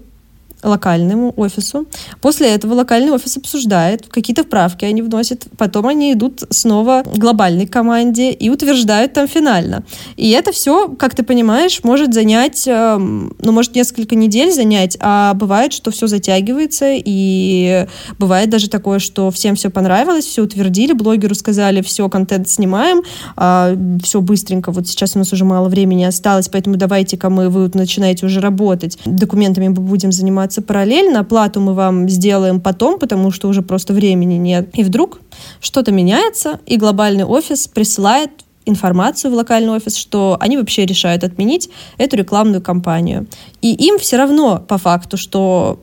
[0.63, 1.85] локальному офису.
[2.21, 7.67] После этого локальный офис обсуждает, какие-то вправки они вносят, потом они идут снова к глобальной
[7.67, 9.83] команде и утверждают там финально.
[10.15, 15.33] И это все, как ты понимаешь, может занять, эм, ну, может несколько недель занять, а
[15.35, 17.85] бывает, что все затягивается, и
[18.17, 23.03] бывает даже такое, что всем все понравилось, все утвердили, блогеру сказали, все, контент снимаем,
[23.35, 27.69] а, все быстренько, вот сейчас у нас уже мало времени осталось, поэтому давайте-ка мы, вы
[27.73, 33.31] начинаете уже работать, документами мы будем заниматься заниматься параллельно, оплату мы вам сделаем потом, потому
[33.31, 34.69] что уже просто времени нет.
[34.79, 35.19] И вдруг
[35.61, 38.31] что-то меняется, и глобальный офис присылает
[38.65, 43.25] информацию в локальный офис, что они вообще решают отменить эту рекламную кампанию.
[43.61, 45.79] И им все равно по факту, что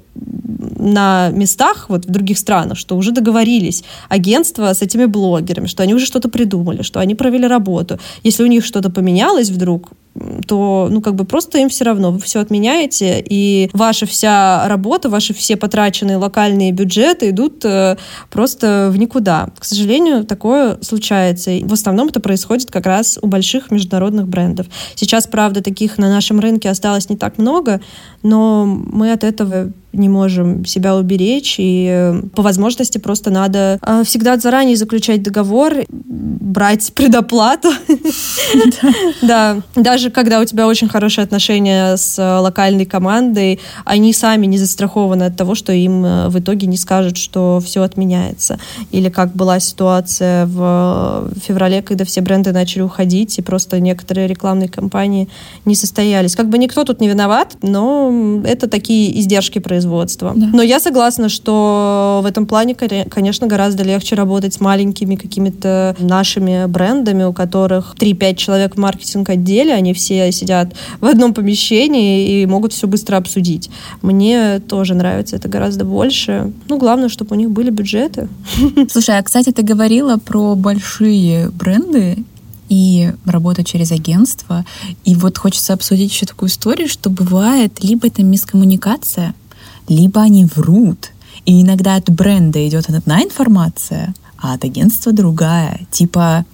[0.79, 5.95] на местах, вот в других странах, что уже договорились агентства с этими блогерами, что они
[5.95, 7.99] уже что-то придумали, что они провели работу.
[8.23, 9.91] Если у них что-то поменялось вдруг,
[10.47, 15.09] то, ну, как бы просто им все равно, вы все отменяете, и ваша вся работа,
[15.09, 17.97] ваши все потраченные локальные бюджеты идут э,
[18.31, 19.49] просто в никуда.
[19.59, 21.51] К сожалению, такое случается.
[21.51, 24.67] И в основном это происходит как раз у больших международных брендов.
[24.95, 27.64] Сейчас, правда, таких на нашем рынке осталось не так много,
[28.23, 34.03] но мы от этого не можем себя уберечь, и э, по возможности просто надо э,
[34.05, 37.71] всегда заранее заключать договор, брать предоплату.
[39.23, 44.59] Да, даже когда у тебя очень хорошие отношения с э, локальной командой, они сами не
[44.59, 48.59] застрахованы от того, что им в итоге не скажут, что все отменяется.
[48.91, 54.69] Или как была ситуация в феврале, когда все бренды начали уходить, и просто некоторые рекламные
[54.69, 55.29] кампании
[55.65, 56.37] не состоялись.
[56.37, 60.33] Как бы никто тут не виноват, но это такие издержки производства производства.
[60.35, 60.47] Да.
[60.53, 66.67] Но я согласна, что в этом плане, конечно, гораздо легче работать с маленькими какими-то нашими
[66.67, 72.73] брендами, у которых 3-5 человек в маркетинг-отделе, они все сидят в одном помещении и могут
[72.73, 73.71] все быстро обсудить.
[74.03, 76.53] Мне тоже нравится это гораздо больше.
[76.69, 78.29] Ну, главное, чтобы у них были бюджеты.
[78.91, 82.25] Слушай, а, кстати, ты говорила про большие бренды,
[82.69, 84.65] и работа через агентство.
[85.05, 89.35] И вот хочется обсудить еще такую историю, что бывает либо это мискоммуникация,
[89.89, 91.11] либо они врут,
[91.45, 95.81] И иногда от бренда идет одна информация, а от агентства другая.
[95.91, 96.45] Типа,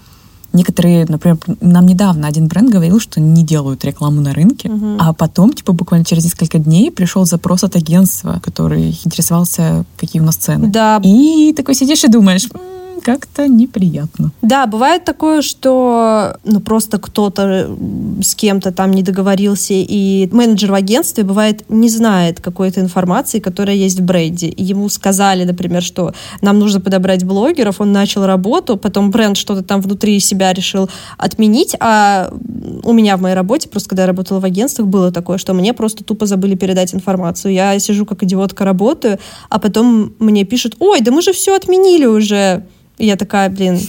[0.52, 4.96] некоторые, например, нам недавно один бренд говорил, что не делают рекламу на рынке, угу.
[4.98, 10.24] а потом, типа, буквально через несколько дней пришел запрос от агентства, который интересовался, какие у
[10.24, 10.68] нас цены.
[10.68, 11.00] Да.
[11.04, 12.48] И такой сидишь и думаешь,
[13.00, 14.32] как-то неприятно.
[14.42, 17.76] Да, бывает такое, что ну, просто кто-то
[18.22, 23.76] с кем-то там не договорился, и менеджер в агентстве, бывает, не знает какой-то информации, которая
[23.76, 24.52] есть в бренде.
[24.56, 29.80] ему сказали, например, что нам нужно подобрать блогеров, он начал работу, потом бренд что-то там
[29.80, 32.32] внутри себя решил отменить, а
[32.84, 35.72] у меня в моей работе, просто когда я работала в агентствах, было такое, что мне
[35.74, 37.52] просто тупо забыли передать информацию.
[37.52, 42.06] Я сижу как идиотка работаю, а потом мне пишут, ой, да мы же все отменили
[42.06, 42.66] уже.
[43.00, 43.80] И я такая, блин,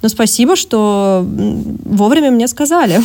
[0.00, 1.26] ну, спасибо, что
[1.84, 3.00] вовремя мне сказали.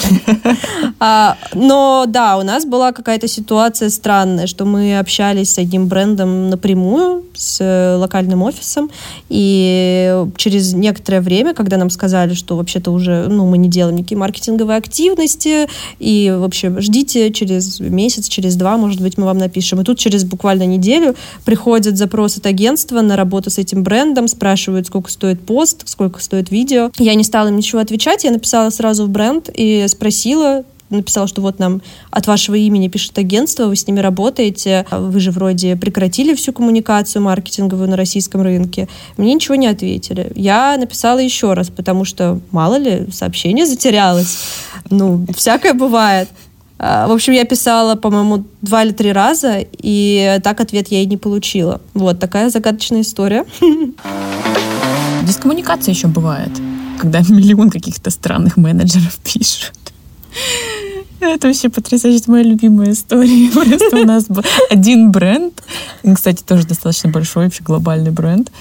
[0.99, 6.49] а, но да, у нас была какая-то ситуация странная, что мы общались с одним брендом
[6.49, 8.91] напрямую, с э, локальным офисом,
[9.29, 14.19] и через некоторое время, когда нам сказали, что вообще-то уже, ну, мы не делаем никакие
[14.19, 19.81] маркетинговые активности, и, в общем, ждите через месяц, через два, может быть, мы вам напишем.
[19.81, 24.87] И тут через буквально неделю приходит запрос от агентства на работу с этим брендом, спрашивают,
[24.87, 29.05] сколько стоит пост, сколько стоит видео, я не стала им ничего отвечать, я написала сразу
[29.05, 33.85] в бренд и спросила, написала, что вот нам от вашего имени пишет агентство, вы с
[33.87, 38.87] ними работаете, вы же вроде прекратили всю коммуникацию маркетинговую на российском рынке.
[39.17, 40.31] Мне ничего не ответили.
[40.35, 44.37] Я написала еще раз, потому что, мало ли, сообщение затерялось.
[44.89, 46.29] Ну, всякое бывает.
[46.79, 51.05] А, в общем, я писала, по-моему, два или три раза, и так ответ я и
[51.05, 51.81] не получила.
[51.93, 53.45] Вот такая загадочная история.
[55.23, 56.51] Дискоммуникация еще бывает
[56.99, 59.73] когда миллион каких-то странных менеджеров пишут.
[61.19, 62.19] Это вообще потрясающе.
[62.19, 63.49] Это моя любимая история.
[63.53, 65.63] Просто у нас был один бренд,
[66.15, 68.51] кстати, тоже достаточно большой, вообще глобальный бренд.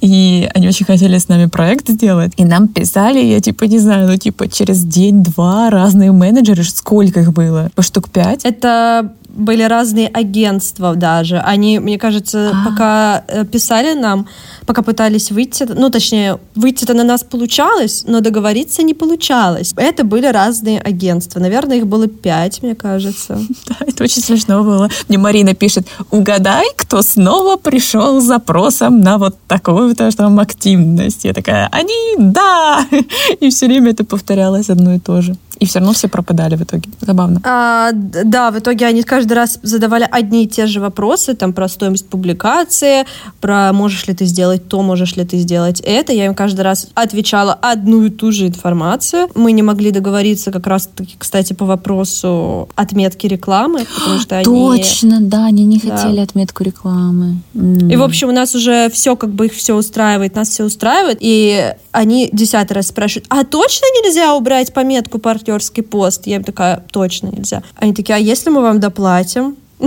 [0.00, 2.32] И они очень хотели с нами проект сделать.
[2.36, 7.32] И нам писали, я типа не знаю, ну типа через день-два разные менеджеры, сколько их
[7.32, 7.70] было?
[7.74, 8.44] По штук пять?
[8.44, 11.38] Это были разные агентства даже.
[11.38, 12.70] Они, мне кажется, А-а-а.
[12.70, 14.26] пока э, писали нам,
[14.66, 19.72] пока пытались выйти, ну, точнее, выйти-то на нас получалось, но договориться не получалось.
[19.76, 21.40] Это были разные агентства.
[21.40, 23.38] Наверное, их было пять, мне кажется.
[23.68, 24.88] Да, это очень смешно было.
[25.08, 31.24] Мне Марина пишет, угадай, кто снова пришел с запросом на вот такую-то там активность.
[31.24, 32.86] Я такая, они, да!
[33.40, 35.36] И все время это повторялось одно и то же.
[35.62, 36.90] И все равно все пропадали в итоге.
[37.00, 37.40] Забавно.
[37.44, 41.68] А, да, в итоге они каждый раз задавали одни и те же вопросы, там, про
[41.68, 43.06] стоимость публикации,
[43.40, 46.12] про можешь ли ты сделать то, можешь ли ты сделать это.
[46.12, 49.28] Я им каждый раз отвечала одну и ту же информацию.
[49.34, 54.44] Мы не могли договориться как раз-таки, кстати, по вопросу отметки рекламы, потому что они...
[54.44, 55.96] Точно, да, они не да.
[55.96, 57.36] хотели отметку рекламы.
[57.54, 61.18] И, в общем, у нас уже все, как бы их все устраивает, нас все устраивает,
[61.20, 66.26] и они десятый раз спрашивают, а точно нельзя убрать пометку партнер актерский пост.
[66.26, 67.62] Я им такая, точно нельзя.
[67.76, 69.56] Они такие, а если мы вам доплатим?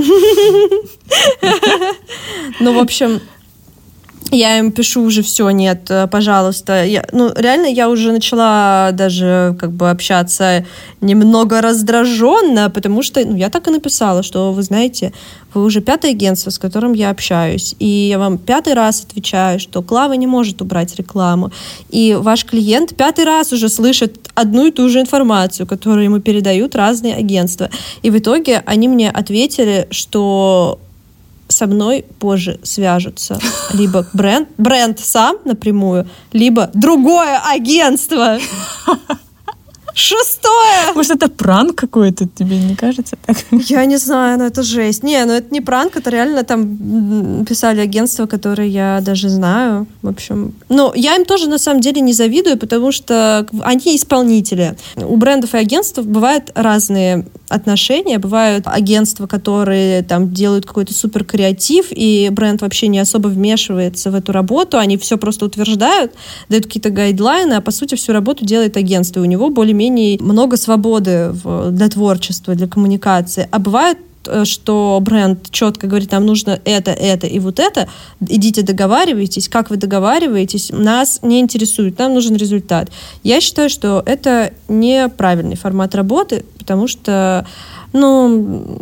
[2.59, 3.21] Ну, в общем,
[4.31, 6.83] я им пишу уже все, нет, э, пожалуйста.
[6.83, 10.65] Я, ну, реально, я уже начала даже как бы общаться
[11.01, 15.13] немного раздраженно, потому что ну, я так и написала, что, вы знаете,
[15.53, 19.81] вы уже пятое агентство, с которым я общаюсь, и я вам пятый раз отвечаю, что
[19.81, 21.51] Клава не может убрать рекламу.
[21.89, 26.75] И ваш клиент пятый раз уже слышит одну и ту же информацию, которую ему передают
[26.75, 27.69] разные агентства.
[28.01, 30.79] И в итоге они мне ответили, что
[31.47, 33.39] со мной позже свяжутся
[33.73, 38.37] либо бренд, бренд сам напрямую, либо другое агентство.
[39.95, 40.93] Шестое!
[40.93, 43.37] Может, это пранк какой-то, тебе не кажется так?
[43.51, 45.03] Я не знаю, но это жесть.
[45.03, 49.87] Не, ну это не пранк, это реально там писали агентства, которые я даже знаю.
[50.01, 54.75] В общем, но я им тоже на самом деле не завидую, потому что они исполнители.
[54.97, 58.19] У брендов и агентств бывают разные отношения.
[58.19, 64.15] Бывают агентства, которые там делают какой-то супер креатив, и бренд вообще не особо вмешивается в
[64.15, 66.11] эту работу, они все просто утверждают,
[66.49, 69.21] дают какие-то гайдлайны, а по сути всю работу делает агентство.
[69.21, 69.84] И у него более-менее
[70.19, 71.33] много свободы
[71.71, 73.47] для творчества, для коммуникации.
[73.51, 77.87] А бывает э, что бренд четко говорит, нам нужно это, это и вот это,
[78.19, 82.89] идите договаривайтесь, как вы договариваетесь, нас не интересует, нам нужен результат.
[83.23, 87.45] Я считаю, что это неправильный формат работы, потому что,
[87.93, 88.81] ну,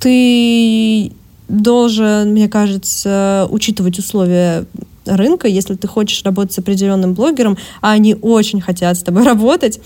[0.00, 1.12] ты
[1.48, 4.66] должен, мне кажется, учитывать условия
[5.06, 9.80] рынка, если ты хочешь работать с определенным блогером, а они очень хотят с тобой работать,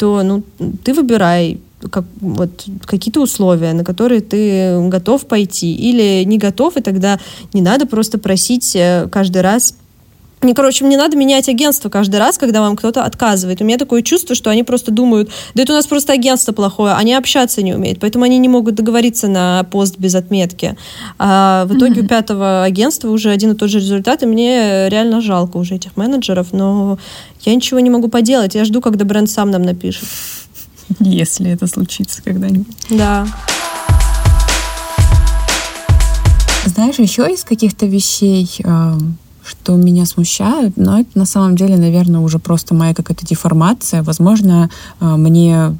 [0.00, 0.42] то ну,
[0.82, 1.60] ты выбирай,
[1.90, 7.20] как, вот, какие-то условия, на которые ты готов пойти или не готов, и тогда
[7.52, 9.76] не надо просто просить э, каждый раз
[10.42, 13.60] не, короче, мне надо менять агентство каждый раз, когда вам кто-то отказывает.
[13.60, 16.94] У меня такое чувство, что они просто думают, да это у нас просто агентство плохое,
[16.94, 20.76] они общаться не умеют, поэтому они не могут договориться на пост без отметки.
[21.18, 22.04] А в итоге mm-hmm.
[22.04, 25.96] у пятого агентства уже один и тот же результат, и мне реально жалко уже этих
[25.98, 26.98] менеджеров, но
[27.42, 28.54] я ничего не могу поделать.
[28.54, 30.08] Я жду, когда бренд сам нам напишет.
[31.00, 32.66] Если это случится когда-нибудь.
[32.88, 33.26] Да.
[36.64, 39.18] Знаешь, еще из каких-то вещей эм,
[39.50, 44.02] что меня смущают, но это на самом деле, наверное, уже просто моя какая-то деформация.
[44.04, 45.76] Возможно, э, мне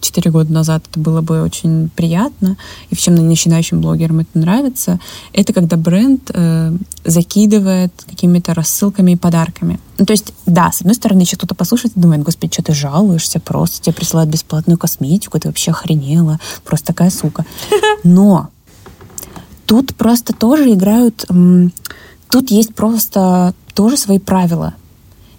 [0.00, 2.58] 4 года назад это было бы очень приятно,
[2.90, 5.00] и всем начинающим блогерам это нравится,
[5.32, 9.80] это когда бренд э, закидывает какими-то рассылками и подарками.
[9.98, 12.74] Ну, то есть, да, с одной стороны, еще кто-то послушает и думает, господи, что ты
[12.74, 17.46] жалуешься, просто тебе присылают бесплатную косметику, ты вообще охренела, просто такая сука.
[18.04, 18.50] Но
[19.66, 21.24] тут просто тоже играют
[22.30, 24.74] Тут есть просто тоже свои правила.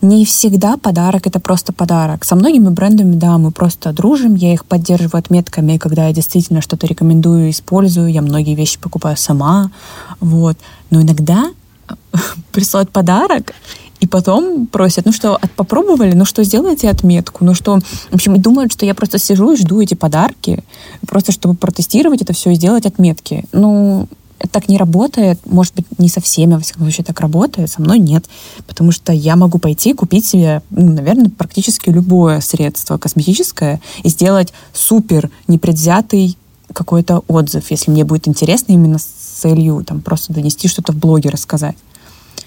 [0.02, 2.26] Не всегда подарок это просто подарок.
[2.26, 6.88] Со многими брендами, да, мы просто дружим, я их поддерживаю отметками, когда я действительно что-то
[6.88, 9.72] рекомендую, использую, я многие вещи покупаю сама,
[10.20, 10.58] вот.
[10.90, 11.52] Но иногда
[12.52, 13.54] присылают подарок,
[14.02, 18.40] и потом просят, ну что, попробовали, ну что, сделайте отметку, ну что, в общем, и
[18.40, 20.64] думают, что я просто сижу и жду эти подарки,
[21.08, 23.46] просто чтобы протестировать это все и сделать отметки.
[23.52, 24.08] Ну,
[24.52, 25.40] так не работает.
[25.46, 27.70] Может быть, не со всеми, во всяком случае, так работает.
[27.70, 28.26] Со мной нет.
[28.68, 34.54] Потому что я могу пойти купить себе, ну, наверное, практически любое средство косметическое и сделать
[34.74, 36.38] супер непредвзятый
[36.74, 41.30] какой-то отзыв, если мне будет интересно именно с целью там просто донести что-то в блоге,
[41.30, 41.76] рассказать.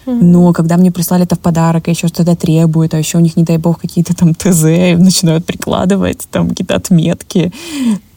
[0.06, 3.36] Но когда мне прислали это в подарок, а еще что-то требуют, а еще у них,
[3.36, 4.62] не дай бог, какие-то там ТЗ
[4.98, 7.52] начинают прикладывать, там какие-то отметки,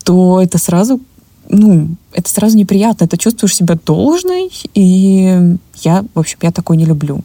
[0.04, 1.00] то это сразу
[1.50, 3.08] ну, это сразу неприятно.
[3.08, 7.22] Ты чувствуешь себя должной, и я, в общем, я такой не люблю.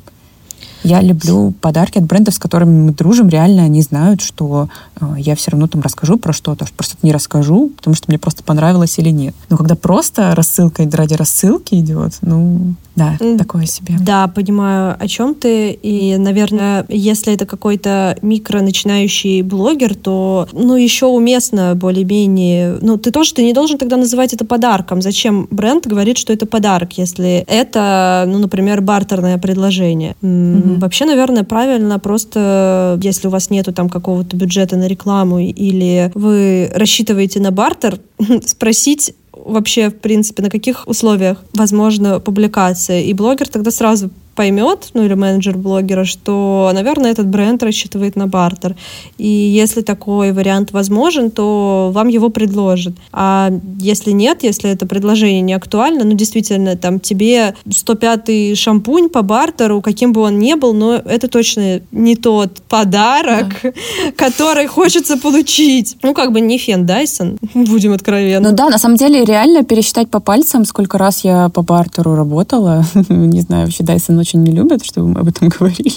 [0.85, 3.29] Я люблю подарки от брендов, с которыми мы дружим.
[3.29, 4.69] Реально они знают, что
[5.01, 8.43] э, я все равно там расскажу про что-то, просто не расскажу, потому что мне просто
[8.43, 9.35] понравилось или нет.
[9.49, 13.97] Но когда просто рассылка ради рассылки идет, ну, да, такое себе.
[14.01, 15.73] Да, понимаю, о чем ты.
[15.73, 22.79] И, наверное, если это какой-то микро начинающий блогер, то, ну, еще уместно более-менее.
[22.83, 25.01] Ну, ты тоже ты не должен тогда называть это подарком.
[25.01, 30.15] Зачем бренд говорит, что это подарок, если это, ну, например, бартерное предложение?
[30.21, 30.72] Mm-hmm.
[30.79, 36.71] Вообще, наверное, правильно просто, если у вас нету там какого-то бюджета на рекламу или вы
[36.75, 37.99] рассчитываете на бартер,
[38.47, 43.01] спросить вообще, в принципе, на каких условиях возможна публикация.
[43.01, 48.27] И блогер тогда сразу поймет, ну или менеджер блогера, что, наверное, этот бренд рассчитывает на
[48.27, 48.77] бартер.
[49.19, 52.95] И если такой вариант возможен, то вам его предложат.
[53.13, 59.23] А если нет, если это предложение не актуально, ну действительно, там тебе 105-й шампунь по
[59.23, 63.73] бартеру, каким бы он ни был, но это точно не тот подарок, да.
[64.17, 65.97] который хочется получить.
[66.03, 68.51] Ну как бы не Фен Дайсон, будем откровенны.
[68.51, 72.85] Ну да, на самом деле реально пересчитать по пальцам, сколько раз я по бартеру работала.
[73.09, 75.93] не знаю, вообще Дайсон очень не любят, чтобы мы об этом говорили.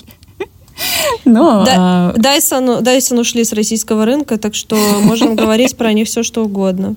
[1.24, 2.14] Но да, а...
[2.18, 6.96] Dyson, Dyson ушли с российского рынка, так что можем говорить про них все, что угодно.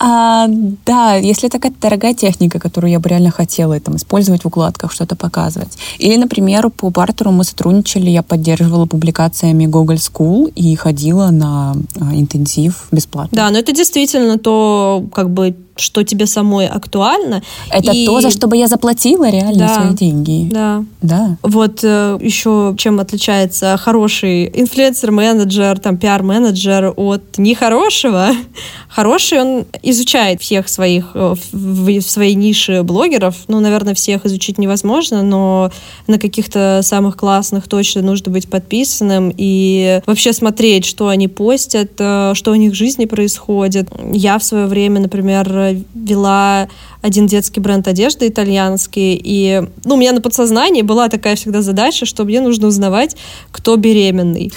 [0.00, 0.46] А,
[0.86, 4.92] да, если это какая-то дорогая техника, которую я бы реально хотела там, использовать в укладках,
[4.92, 5.76] что-то показывать.
[5.98, 12.14] Или, например, по бартеру мы сотрудничали, я поддерживала публикациями Google School и ходила на а,
[12.14, 13.36] интенсив бесплатно.
[13.36, 17.42] Да, но это действительно то, как бы что тебе самой актуально.
[17.70, 18.06] Это и...
[18.06, 20.48] то, за что бы я заплатила реально да, свои деньги.
[20.50, 20.84] Да.
[21.02, 21.36] Да.
[21.42, 28.30] Вот э, еще чем отличается хороший инфлюенсер-менеджер, там, пиар-менеджер от нехорошего.
[28.88, 33.36] Хороший, он изучает всех своих, э, в, в своей нише блогеров.
[33.48, 35.70] Ну, наверное, всех изучить невозможно, но
[36.06, 42.32] на каких-то самых классных точно нужно быть подписанным и вообще смотреть, что они постят, э,
[42.34, 43.88] что у них в жизни происходит.
[44.12, 46.68] Я в свое время, например, вела
[47.02, 52.06] один детский бренд одежды итальянский, и ну, у меня на подсознании была такая всегда задача,
[52.06, 53.16] что мне нужно узнавать,
[53.50, 54.52] кто беременный.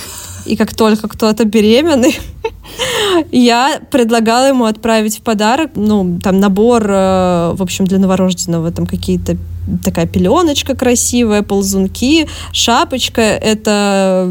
[0.46, 2.18] И как только кто-то беременный,
[3.32, 8.86] я предлагала ему отправить в подарок, ну, там набор, э, в общем, для новорожденного, там
[8.86, 9.38] какие-то
[9.84, 13.22] такая пеленочка красивая, ползунки, шапочка.
[13.22, 14.30] Это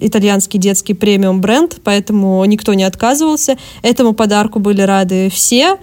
[0.00, 3.56] итальянский детский премиум бренд, поэтому никто не отказывался.
[3.82, 5.78] Этому подарку были рады все.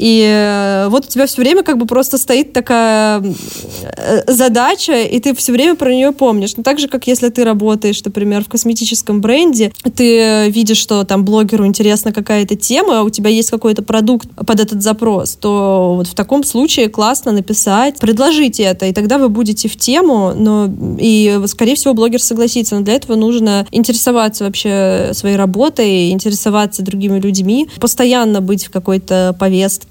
[0.00, 5.20] И э, вот у тебя все время как бы просто стоит такая э, задача, и
[5.20, 6.56] ты все время про нее помнишь.
[6.56, 11.26] Но так же, как если ты работаешь, например, в косметическом бренде, ты видишь, что там
[11.26, 16.06] блогеру интересна какая-то тема, а у тебя есть какой-то продукт под этот запрос, то вот
[16.06, 21.38] в таком случае классно написать, предложить это, и тогда вы будете в тему, но и,
[21.46, 22.76] скорее всего, блогер согласится.
[22.76, 29.36] Но для этого нужно интересоваться вообще своей работой, интересоваться другими людьми, постоянно быть в какой-то
[29.38, 29.89] повестке,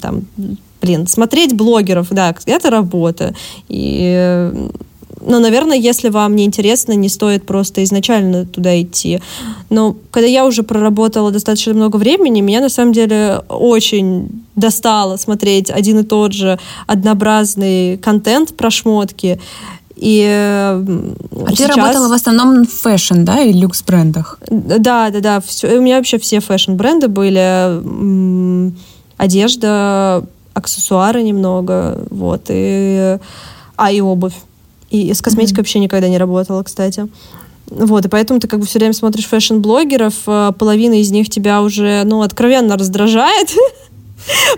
[0.00, 0.24] там,
[0.80, 3.34] блин, смотреть блогеров, да, это работа.
[3.68, 4.50] И
[5.26, 9.20] но, наверное, если вам не интересно, не стоит просто изначально туда идти.
[9.70, 15.70] Но когда я уже проработала достаточно много времени, меня на самом деле очень достало смотреть
[15.70, 19.40] один и тот же однообразный контент про шмотки.
[19.96, 20.84] И а
[21.50, 21.56] сейчас...
[21.56, 24.38] ты работала в основном в fashion, да, и люкс брендах?
[24.50, 25.40] Да, да, да.
[25.40, 28.72] Все, у меня вообще все fashion бренды были.
[29.16, 33.18] Одежда, аксессуары немного, вот, и,
[33.76, 34.34] а, и обувь.
[34.90, 35.58] И с косметикой mm-hmm.
[35.58, 37.08] вообще никогда не работала, кстати.
[37.66, 41.30] Вот, и поэтому ты как бы все время смотришь fashion -блогеров, а половина из них
[41.30, 43.48] тебя уже, ну, откровенно раздражает.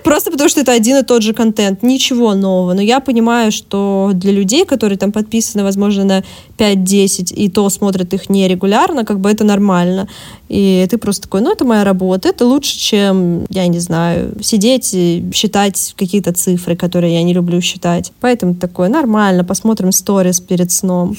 [0.04, 2.74] Просто потому, что это один и тот же контент, ничего нового.
[2.74, 6.24] Но я понимаю, что для людей, которые там подписаны, возможно, на
[6.58, 10.08] 5-10, и то смотрят их нерегулярно, как бы это нормально.
[10.48, 14.90] И ты просто такой, ну, это моя работа, это лучше, чем, я не знаю, сидеть
[14.94, 18.12] и считать какие-то цифры, которые я не люблю считать.
[18.20, 21.16] Поэтому такое, нормально, посмотрим сторис перед сном.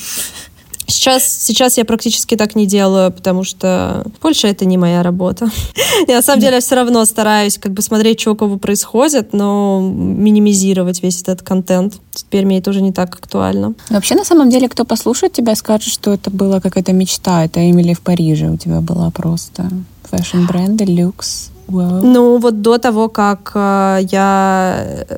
[0.88, 5.50] Сейчас, сейчас я практически так не делаю, потому что больше это не моя работа.
[6.08, 9.82] Я на самом деле все равно стараюсь как бы смотреть, что у кого происходит, но
[9.82, 12.00] минимизировать весь этот контент.
[12.12, 13.74] Теперь мне это уже не так актуально.
[13.90, 17.44] Вообще, на самом деле, кто послушает тебя, скажет, что это была какая-то мечта.
[17.44, 19.70] Это Эмили в Париже у тебя была просто.
[20.10, 21.50] Фэшн-бренды, люкс.
[21.68, 22.02] Wow.
[22.02, 25.16] Ну, вот до того, как э, я э,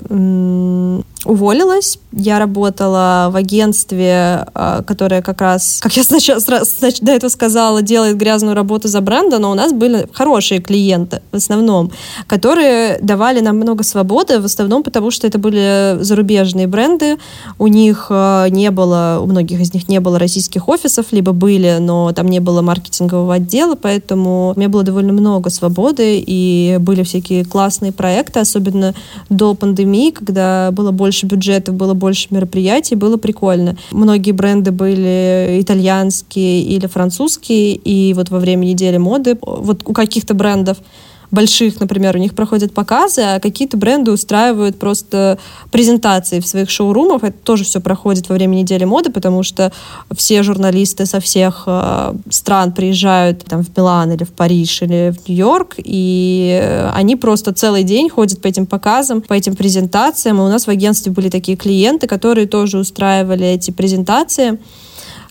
[1.26, 7.30] уволилась, я работала в агентстве, э, которое как раз, как я сначала, снач, до этого
[7.30, 11.92] сказала, делает грязную работу за бренда, но у нас были хорошие клиенты в основном,
[12.26, 17.18] которые давали нам много свободы, в основном потому, что это были зарубежные бренды,
[17.58, 21.78] у них э, не было, у многих из них не было российских офисов, либо были,
[21.80, 27.04] но там не было маркетингового отдела, поэтому у меня было довольно много свободы, и были
[27.04, 28.96] всякие классные проекты, особенно
[29.30, 33.78] до пандемии, когда было больше бюджетов, было больше мероприятий, было прикольно.
[33.92, 40.34] Многие бренды были итальянские или французские, и вот во время недели моды, вот у каких-то
[40.34, 40.78] брендов
[41.32, 45.38] больших, например, у них проходят показы, а какие-то бренды устраивают просто
[45.72, 47.24] презентации в своих шоурумах.
[47.24, 49.72] Это тоже все проходит во время недели моды, потому что
[50.16, 55.28] все журналисты со всех э, стран приезжают там, в Милан или в Париж или в
[55.28, 60.38] Нью-Йорк, и они просто целый день ходят по этим показам, по этим презентациям.
[60.38, 64.60] И у нас в агентстве были такие клиенты, которые тоже устраивали эти презентации.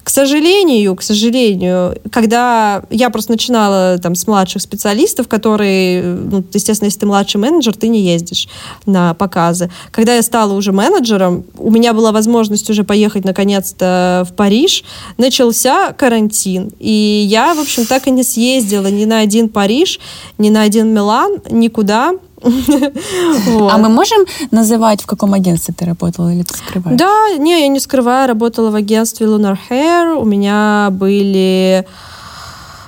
[0.09, 6.87] К сожалению, к сожалению, когда я просто начинала там с младших специалистов, которые, ну, естественно,
[6.87, 8.49] если ты младший менеджер, ты не ездишь
[8.87, 9.71] на показы.
[9.91, 14.83] Когда я стала уже менеджером, у меня была возможность уже поехать наконец-то в Париж,
[15.19, 16.73] начался карантин.
[16.79, 20.01] И я, в общем, так и не съездила ни на один Париж,
[20.39, 22.15] ни на один Милан, никуда.
[22.43, 26.99] А мы можем называть, в каком агентстве ты работала, или ты скрываешь?
[26.99, 28.29] Да, не, я не скрываю.
[28.29, 30.15] Работала в агентстве Lunar Hair.
[30.15, 31.87] У меня были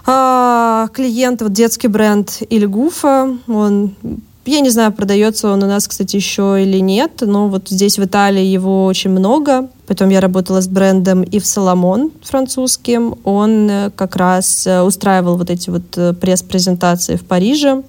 [0.06, 3.36] а, клиенты, вот детский бренд Ильгуфа.
[3.48, 3.94] Он
[4.46, 8.04] я не знаю, продается он у нас, кстати, еще или нет, но вот здесь в
[8.04, 9.68] Италии его очень много.
[9.86, 13.16] Потом я работала с брендом Ив Соломон французским.
[13.24, 17.82] Он э, как раз э, устраивал вот эти вот э, пресс-презентации в Париже.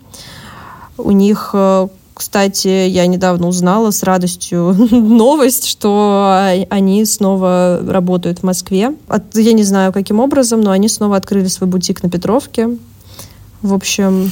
[0.98, 6.38] У них э, кстати, я недавно узнала с радостью новость, что
[6.70, 8.96] они снова работают в Москве.
[9.08, 12.78] От, я не знаю, каким образом, но они снова открыли свой бутик на Петровке.
[13.64, 14.32] В общем,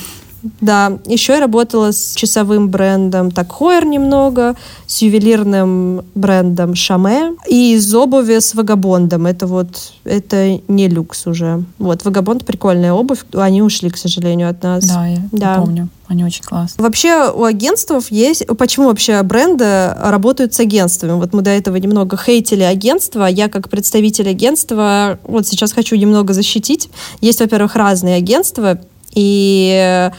[0.61, 4.55] да, еще я работала с часовым брендом Такхойер немного,
[4.87, 9.25] с ювелирным брендом Шаме и из обуви с Вагабондом.
[9.25, 11.63] Это вот, это не люкс уже.
[11.77, 14.85] Вот, Вагабонд прикольная обувь, они ушли, к сожалению, от нас.
[14.85, 15.55] Да, я да.
[15.55, 15.89] помню.
[16.09, 16.83] Они очень классные.
[16.83, 18.47] Вообще у агентств есть...
[18.57, 21.11] Почему вообще бренды работают с агентствами?
[21.11, 23.25] Вот мы до этого немного хейтили агентства.
[23.25, 26.89] Я как представитель агентства вот сейчас хочу немного защитить.
[27.21, 28.79] Есть, во-первых, разные агентства.
[29.15, 30.11] И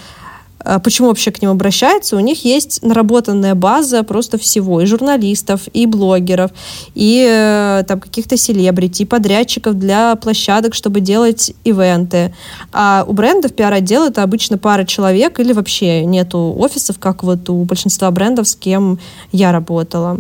[0.63, 2.17] а, почему вообще к ним обращаются?
[2.17, 6.51] У них есть наработанная база просто всего, и журналистов, и блогеров,
[6.95, 12.35] и э, там каких-то селебрити, подрядчиков для площадок, чтобы делать ивенты.
[12.73, 17.65] А у брендов пиар-отдел это обычно пара человек или вообще нету офисов, как вот у
[17.65, 18.99] большинства брендов, с кем
[19.33, 20.19] я работала.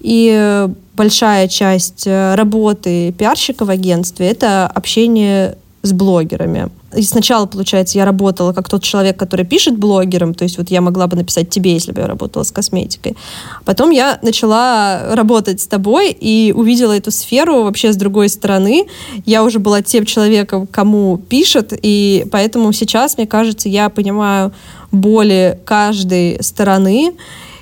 [0.00, 6.70] И большая часть э, работы пиарщика в агентстве— это общение с блогерами.
[6.96, 10.80] И сначала, получается, я работала как тот человек, который пишет блогерам, то есть вот я
[10.80, 13.16] могла бы написать тебе, если бы я работала с косметикой.
[13.64, 18.86] Потом я начала работать с тобой и увидела эту сферу вообще с другой стороны.
[19.26, 24.52] Я уже была тем человеком, кому пишет, и поэтому сейчас, мне кажется, я понимаю
[24.92, 27.14] боли каждой стороны,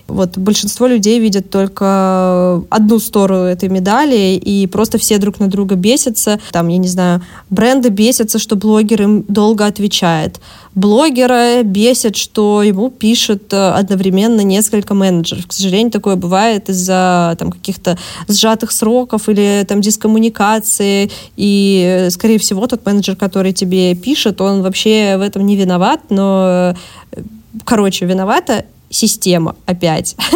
[0.09, 5.74] вот большинство людей видят только одну сторону этой медали, и просто все друг на друга
[5.74, 6.40] бесятся.
[6.50, 10.40] Там, я не знаю, бренды бесятся, что блогер им долго отвечает.
[10.74, 15.46] Блогера бесит, что ему пишет э, одновременно несколько менеджеров.
[15.46, 17.98] К сожалению, такое бывает из-за там, каких-то
[18.28, 21.11] сжатых сроков или там дискоммуникации.
[21.36, 26.74] И, скорее всего, тот менеджер, который тебе пишет, он вообще в этом не виноват, но
[27.12, 27.22] э,
[27.64, 30.16] короче, виновата система опять.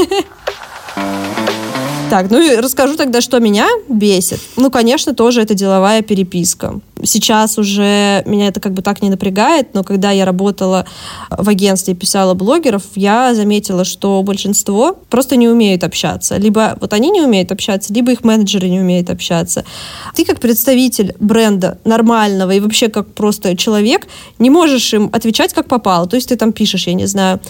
[2.09, 4.39] Так, ну и расскажу тогда, что меня бесит.
[4.57, 6.79] Ну, конечно, тоже это деловая переписка.
[7.03, 10.87] Сейчас уже меня это как бы так не напрягает, но когда я работала
[11.31, 16.37] в агентстве и писала блогеров, я заметила, что большинство просто не умеют общаться.
[16.37, 19.65] Либо вот они не умеют общаться, либо их менеджеры не умеют общаться.
[20.15, 24.07] Ты как представитель бренда нормального и вообще как просто человек
[24.39, 26.07] не можешь им отвечать как попало.
[26.07, 27.41] То есть ты там пишешь, я не знаю,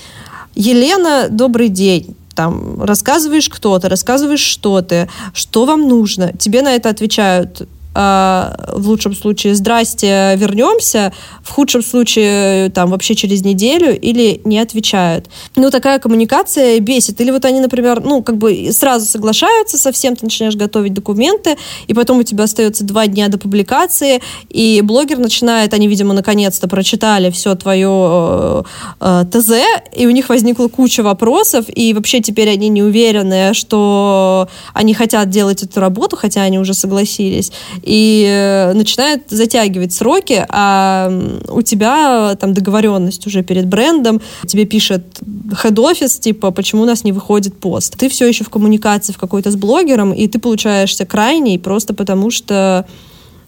[0.57, 6.33] Елена, добрый день там рассказываешь кто то рассказываешь что ты, что вам нужно.
[6.39, 7.67] Тебе на это отвечают
[7.97, 15.27] в лучшем случае «здрасте, вернемся», в худшем случае там вообще через неделю или не отвечают.
[15.55, 17.21] Ну, такая коммуникация бесит.
[17.21, 21.57] Или вот они, например, ну, как бы сразу соглашаются со всем, ты начинаешь готовить документы,
[21.87, 26.69] и потом у тебя остается два дня до публикации, и блогер начинает, они, видимо, наконец-то
[26.69, 28.63] прочитали все твое э,
[29.01, 29.53] э, ТЗ,
[29.97, 35.31] и у них возникла куча вопросов, и вообще теперь они не уверены, что они хотят
[35.31, 37.53] делать эту работу, хотя они уже согласились
[37.87, 41.11] и э, начинает затягивать сроки, а
[41.49, 45.21] у тебя там договоренность уже перед брендом, тебе пишет
[45.63, 47.97] хед-офис, типа, почему у нас не выходит пост.
[47.97, 52.31] Ты все еще в коммуникации в какой-то с блогером, и ты получаешься крайний просто потому,
[52.31, 52.85] что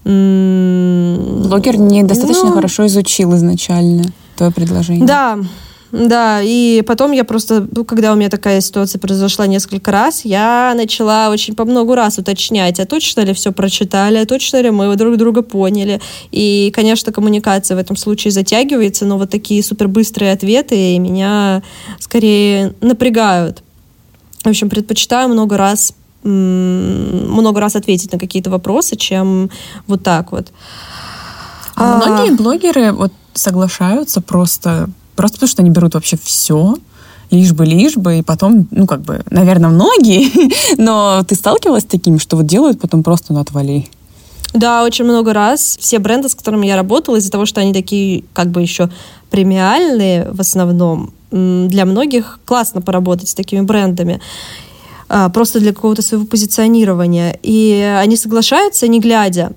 [0.04, 4.04] Блогер недостаточно ну, хорошо изучил изначально
[4.36, 5.06] твое предложение.
[5.06, 5.38] Да,
[5.90, 10.74] да, и потом я просто, ну, когда у меня такая ситуация произошла несколько раз, я
[10.76, 14.94] начала очень по много раз уточнять, а точно ли все прочитали, а точно ли мы
[14.96, 16.00] друг друга поняли.
[16.30, 21.62] И, конечно, коммуникация в этом случае затягивается, но вот такие супербыстрые ответы меня
[21.98, 23.62] скорее напрягают.
[24.44, 29.50] В общем, предпочитаю много раз много раз ответить на какие-то вопросы, чем
[29.86, 30.48] вот так вот.
[31.76, 36.76] А, а многие блогеры вот соглашаются просто Просто потому, что они берут вообще все,
[37.32, 40.30] лишь бы, лишь бы, и потом, ну, как бы, наверное, многие,
[40.80, 43.88] но ты сталкивалась с таким, что вот делают потом просто, ну, отвали?
[44.54, 45.76] Да, очень много раз.
[45.80, 48.90] Все бренды, с которыми я работала, из-за того, что они такие, как бы, еще
[49.28, 54.20] премиальные в основном, для многих классно поработать с такими брендами
[55.08, 57.36] а, просто для какого-то своего позиционирования.
[57.42, 59.50] И они соглашаются, не глядя.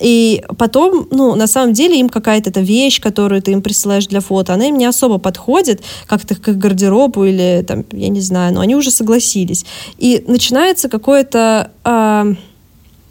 [0.00, 4.20] И потом, ну, на самом деле им какая-то эта вещь, которую ты им присылаешь для
[4.20, 8.60] фото, она им не особо подходит как-то к гардеробу или там, я не знаю, но
[8.60, 9.64] они уже согласились.
[9.98, 11.70] И начинается какое-то...
[11.84, 12.34] Э,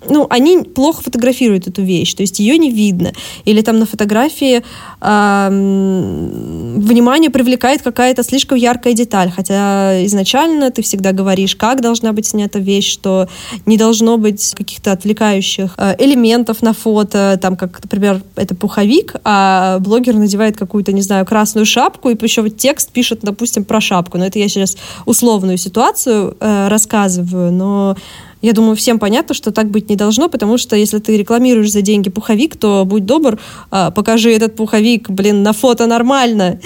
[0.09, 3.13] ну, они плохо фотографируют эту вещь, то есть ее не видно.
[3.45, 4.63] Или там на фотографии
[5.01, 12.27] э, внимание привлекает какая-то слишком яркая деталь, хотя изначально ты всегда говоришь, как должна быть
[12.27, 13.27] снята вещь, что
[13.65, 19.79] не должно быть каких-то отвлекающих э, элементов на фото, там, как, например, это пуховик, а
[19.79, 24.17] блогер надевает какую-то, не знаю, красную шапку, и еще вот текст пишет, допустим, про шапку.
[24.17, 27.95] Но это я сейчас условную ситуацию э, рассказываю, но
[28.43, 31.81] я думаю, всем понятно, что так быть не должно, потому что если ты рекламируешь за
[31.81, 33.39] деньги пуховик, то будь добр,
[33.71, 36.59] а, покажи этот пуховик, блин, на фото нормально.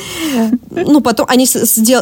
[0.71, 1.45] Ну, потом они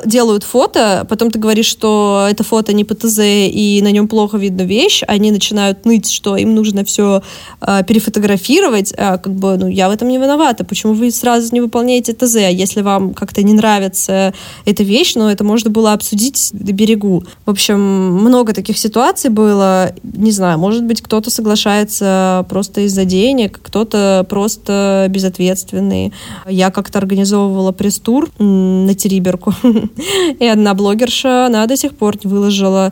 [0.06, 4.62] делают фото, потом ты говоришь, что это фото не ПТЗ, и на нем плохо видно
[4.62, 7.22] вещь, они начинают ныть, что им нужно все
[7.60, 11.60] а, перефотографировать, а, как бы, ну, я в этом не виновата, почему вы сразу не
[11.60, 16.52] выполняете ТЗ, а если вам как-то не нравится эта вещь, ну, это можно было обсудить
[16.54, 17.26] до берегу.
[17.46, 23.06] В общем, много таких ситуаций было, выложила, не знаю, может быть, кто-то соглашается просто из-за
[23.06, 26.14] денег, кто-то просто безответственный.
[26.48, 29.54] Я как-то организовывала пресс-тур на Териберку,
[30.40, 32.92] и одна блогерша, она до сих пор выложила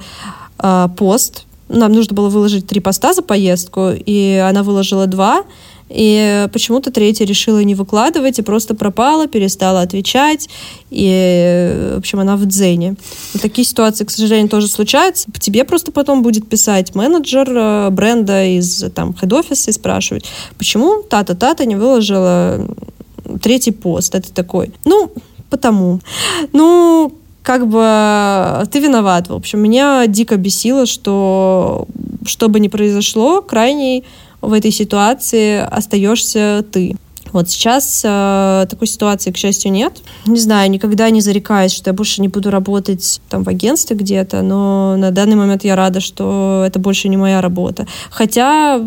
[0.60, 1.46] э, пост.
[1.70, 5.44] Нам нужно было выложить три поста за поездку, и она выложила два,
[5.94, 10.50] и почему-то третья решила не выкладывать и просто пропала, перестала отвечать.
[10.90, 12.96] И, в общем, она в дзене.
[13.36, 15.30] И такие ситуации, к сожалению, тоже случаются.
[15.40, 20.26] Тебе просто потом будет писать менеджер э, бренда из там хед-офиса и спрашивать,
[20.58, 22.68] почему та-то-та-то не выложила
[23.42, 24.16] третий пост.
[24.16, 25.12] Это такой, ну,
[25.50, 26.00] потому.
[26.54, 27.14] Ну,
[27.44, 29.30] как бы ты виноват.
[29.30, 31.88] В общем, меня дико бесило, что
[32.26, 34.06] что бы ни произошло, крайний
[34.44, 36.96] в этой ситуации остаешься ты.
[37.32, 40.02] Вот сейчас э, такой ситуации, к счастью, нет.
[40.28, 44.44] Не знаю, никогда не зарекаюсь, что я больше не буду работать там в агентстве где-то,
[44.44, 47.88] но на данный момент я рада, что это больше не моя работа.
[48.12, 48.82] Хотя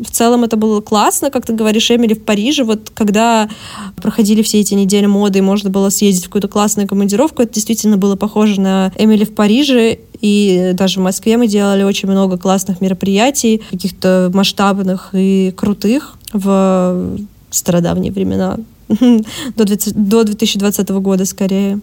[0.00, 3.48] в целом это было классно, как ты говоришь, Эмили в Париже, вот когда
[3.96, 7.96] проходили все эти недели моды, и можно было съездить в какую-то классную командировку, это действительно
[7.96, 12.80] было похоже на Эмили в Париже, и даже в Москве мы делали очень много классных
[12.80, 17.18] мероприятий, каких-то масштабных и крутых в
[17.50, 18.56] стародавние времена,
[19.56, 19.64] до
[20.24, 21.80] 2020 года скорее.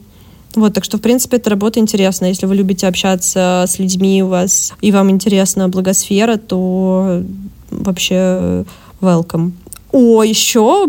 [0.56, 2.26] Вот, так что, в принципе, эта работа интересна.
[2.26, 7.22] Если вы любите общаться с людьми, у вас и вам интересна благосфера, то
[7.70, 8.66] вообще
[9.02, 9.52] welcome.
[9.92, 10.88] О, еще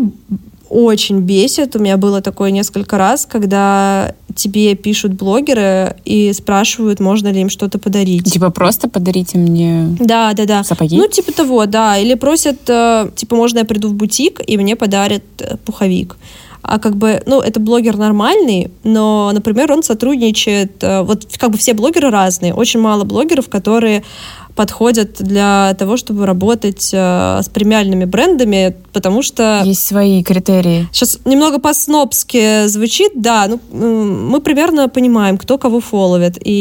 [0.69, 1.75] очень бесит.
[1.75, 7.49] У меня было такое несколько раз, когда тебе пишут блогеры и спрашивают, можно ли им
[7.49, 8.31] что-то подарить.
[8.31, 10.63] Типа просто подарите мне да, да, да.
[10.63, 10.97] сапоги?
[10.97, 11.97] Ну, типа того, да.
[11.97, 16.17] Или просят, э, типа, можно я приду в бутик, и мне подарят э, пуховик
[16.61, 21.57] а как бы, ну, это блогер нормальный, но, например, он сотрудничает, э, вот как бы
[21.57, 24.03] все блогеры разные, очень мало блогеров, которые
[24.59, 29.61] подходят для того, чтобы работать э, с премиальными брендами, потому что...
[29.63, 30.85] Есть свои критерии.
[30.91, 36.51] Сейчас немного по-снобски звучит, да, ну, мы примерно понимаем, кто кого фоловит, и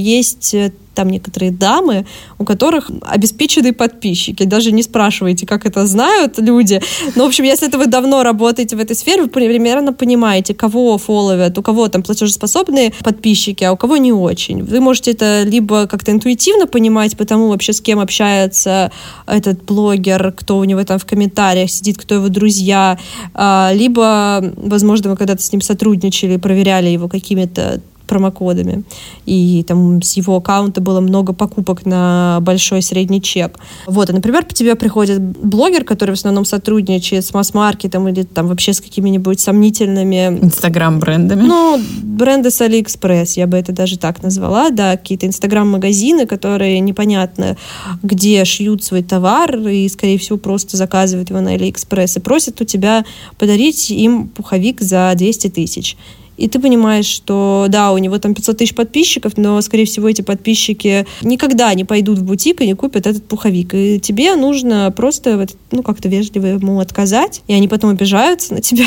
[0.00, 2.06] есть э, там некоторые дамы,
[2.38, 4.44] у которых обеспеченные подписчики.
[4.44, 6.80] Даже не спрашивайте, как это знают люди.
[7.14, 10.98] Но, в общем, если это вы давно работаете в этой сфере, вы примерно понимаете, кого
[10.98, 14.62] фоловят, у кого там платежеспособные подписчики, а у кого не очень.
[14.62, 18.90] Вы можете это либо как-то интуитивно понимать, потому вообще с кем общается
[19.26, 22.98] этот блогер, кто у него там в комментариях сидит, кто его друзья,
[23.34, 27.80] а, либо, возможно, вы когда-то с ним сотрудничали, проверяли его какими-то
[28.10, 28.82] промокодами.
[29.24, 33.58] И там с его аккаунта было много покупок на большой средний чек.
[33.86, 38.48] Вот, и, например, по тебе приходит блогер, который в основном сотрудничает с масс-маркетом или там
[38.48, 40.40] вообще с какими-нибудь сомнительными...
[40.42, 41.40] Инстаграм-брендами.
[41.40, 47.56] Ну, бренды с Алиэкспресс, я бы это даже так назвала, да, какие-то инстаграм-магазины, которые непонятно
[48.02, 52.64] где шьют свой товар и, скорее всего, просто заказывают его на Алиэкспресс и просят у
[52.64, 53.04] тебя
[53.38, 55.96] подарить им пуховик за 200 тысяч
[56.40, 60.22] и ты понимаешь, что да, у него там 500 тысяч подписчиков, но, скорее всего, эти
[60.22, 63.74] подписчики никогда не пойдут в бутик и не купят этот пуховик.
[63.74, 68.86] И тебе нужно просто, ну, как-то вежливо ему отказать, и они потом обижаются на тебя,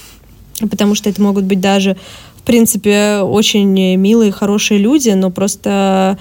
[0.70, 1.96] потому что это могут быть даже,
[2.36, 6.16] в принципе, очень милые, хорошие люди, но просто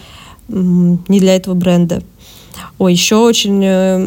[0.47, 2.01] не для этого бренда.
[2.80, 3.97] Ой, еще очень э,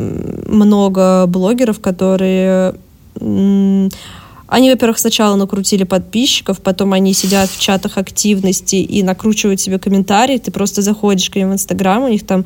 [0.49, 2.75] много блогеров, которые
[4.49, 10.39] они, во-первых, сначала накрутили подписчиков, потом они сидят в чатах активности и накручивают себе комментарии.
[10.39, 12.45] Ты просто заходишь к ним в Инстаграм, у них там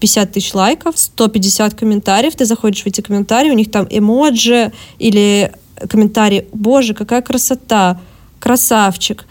[0.00, 5.52] 50 тысяч лайков, 150 комментариев, ты заходишь в эти комментарии, у них там эмоджи или
[5.88, 8.00] комментарии «Боже, какая красота!
[8.38, 9.26] Красавчик!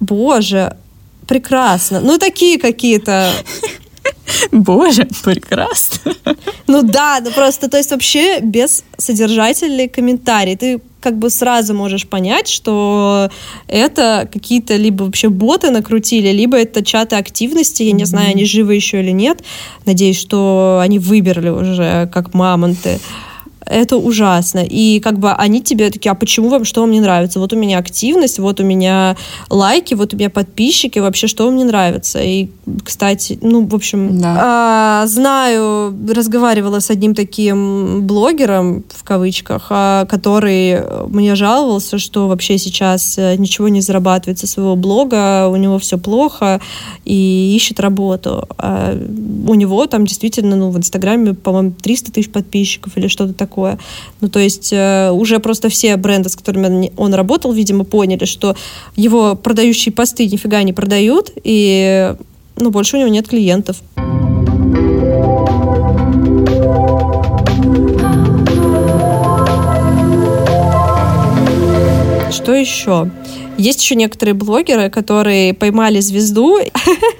[0.00, 0.76] Боже,
[1.26, 3.32] прекрасно!» Ну, такие какие-то
[4.52, 6.12] Боже, прекрасно.
[6.66, 10.56] Ну да, ну просто, то есть вообще без содержательный комментарий.
[10.56, 13.30] Ты как бы сразу можешь понять, что
[13.68, 17.82] это какие-то либо вообще боты накрутили, либо это чаты активности.
[17.82, 19.44] Я не знаю, они живы еще или нет.
[19.84, 23.00] Надеюсь, что они выбрали уже как мамонты
[23.66, 24.60] это ужасно.
[24.64, 27.40] И как бы они тебе такие, а почему вам, что вам не нравится?
[27.40, 29.16] Вот у меня активность, вот у меня
[29.50, 32.20] лайки, вот у меня подписчики, вообще что вам не нравится?
[32.22, 32.48] И,
[32.84, 35.02] кстати, ну, в общем, да.
[35.02, 42.58] а, знаю, разговаривала с одним таким блогером, в кавычках, а, который мне жаловался, что вообще
[42.58, 46.60] сейчас э, ничего не зарабатывает со своего блога, у него все плохо,
[47.04, 48.46] и ищет работу.
[48.58, 48.94] А
[49.46, 53.78] у него там действительно, ну, в Инстаграме, по-моему, 300 тысяч подписчиков или что-то такое такое.
[54.20, 58.24] Ну, то есть э, уже просто все бренды, с которыми он, он работал, видимо, поняли,
[58.24, 58.56] что
[58.96, 62.14] его продающие посты нифига не продают, и
[62.56, 63.76] ну, больше у него нет клиентов.
[72.32, 73.10] Что еще?
[73.56, 76.58] Есть еще некоторые блогеры, которые поймали звезду.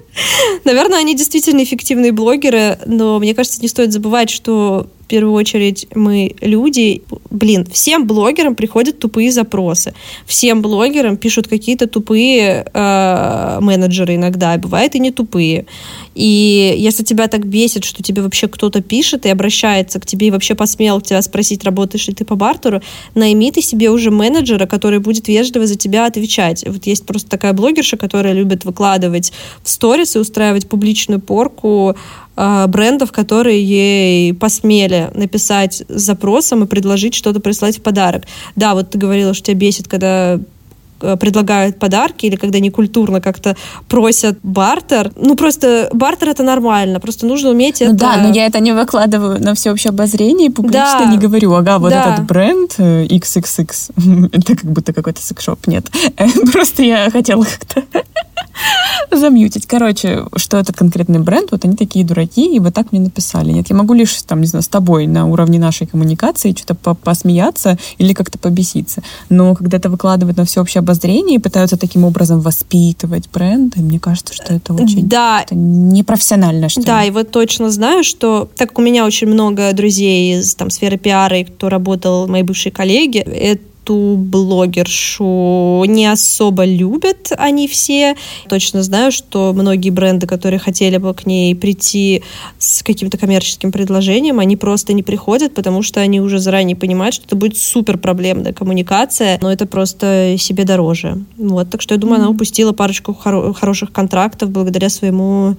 [0.64, 5.86] Наверное, они действительно эффективные блогеры, но мне кажется, не стоит забывать, что в первую очередь
[5.94, 7.02] мы люди.
[7.30, 9.92] Блин, всем блогерам приходят тупые запросы.
[10.24, 14.56] Всем блогерам пишут какие-то тупые э, менеджеры иногда.
[14.56, 15.66] Бывает и не тупые.
[16.14, 20.30] И если тебя так бесит, что тебе вообще кто-то пишет и обращается к тебе и
[20.30, 22.80] вообще посмел тебя спросить, работаешь ли ты по бартеру,
[23.14, 26.64] найми ты себе уже менеджера, который будет вежливо за тебя отвечать.
[26.66, 29.32] Вот есть просто такая блогерша, которая любит выкладывать
[29.62, 31.94] в сторис и устраивать публичную порку
[32.36, 38.24] брендов, которые ей посмели написать с запросом и предложить что-то прислать в подарок.
[38.56, 40.40] Да, вот ты говорила, что тебя бесит, когда
[40.98, 43.56] предлагают подарки или когда некультурно как-то
[43.88, 45.12] просят бартер.
[45.16, 47.94] Ну, просто бартер это нормально, просто нужно уметь ну, это...
[47.94, 51.06] да, но я это не выкладываю на всеобщее обозрение и публично да.
[51.06, 52.14] не говорю, ага, вот да.
[52.14, 55.86] этот бренд XXX, э, это как будто какой-то секшоп, нет.
[56.52, 57.82] Просто я хотела как-то
[59.10, 59.66] замьютить.
[59.66, 63.52] Короче, что этот конкретный бренд, вот они такие дураки, и вот так мне написали.
[63.52, 67.78] Нет, я могу лишь, там, не знаю, с тобой на уровне нашей коммуникации что-то посмеяться
[67.98, 69.02] или как-то побеситься.
[69.28, 74.34] Но когда это выкладывают на всеобщее обозрение и пытаются таким образом воспитывать бренды, мне кажется,
[74.34, 75.42] что это очень да.
[75.42, 79.72] это непрофессионально, что Да, и вот точно знаю, что так как у меня очень много
[79.72, 86.06] друзей из там, сферы пиара, и кто работал, мои бывшие коллеги, это эту блогершу не
[86.06, 88.16] особо любят они все.
[88.48, 92.22] Точно знаю, что многие бренды, которые хотели бы к ней прийти
[92.58, 97.26] с каким-то коммерческим предложением, они просто не приходят, потому что они уже заранее понимают, что
[97.26, 101.18] это будет супер проблемная коммуникация, но это просто себе дороже.
[101.36, 102.22] Вот, так что я думаю, mm-hmm.
[102.22, 105.56] она упустила парочку хоро- хороших контрактов благодаря своему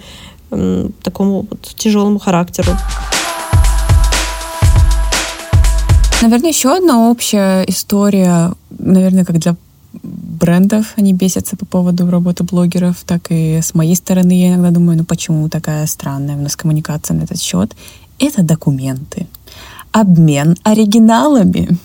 [0.51, 2.71] м, такому вот тяжелому характеру.
[6.25, 9.55] Наверное, еще одна общая история, наверное, как для
[10.01, 14.97] брендов они бесятся по поводу работы блогеров, так и с моей стороны я иногда думаю,
[14.97, 17.75] ну почему такая странная у нас коммуникация на этот счет?
[18.17, 19.27] Это документы.
[19.91, 21.77] Обмен оригиналами.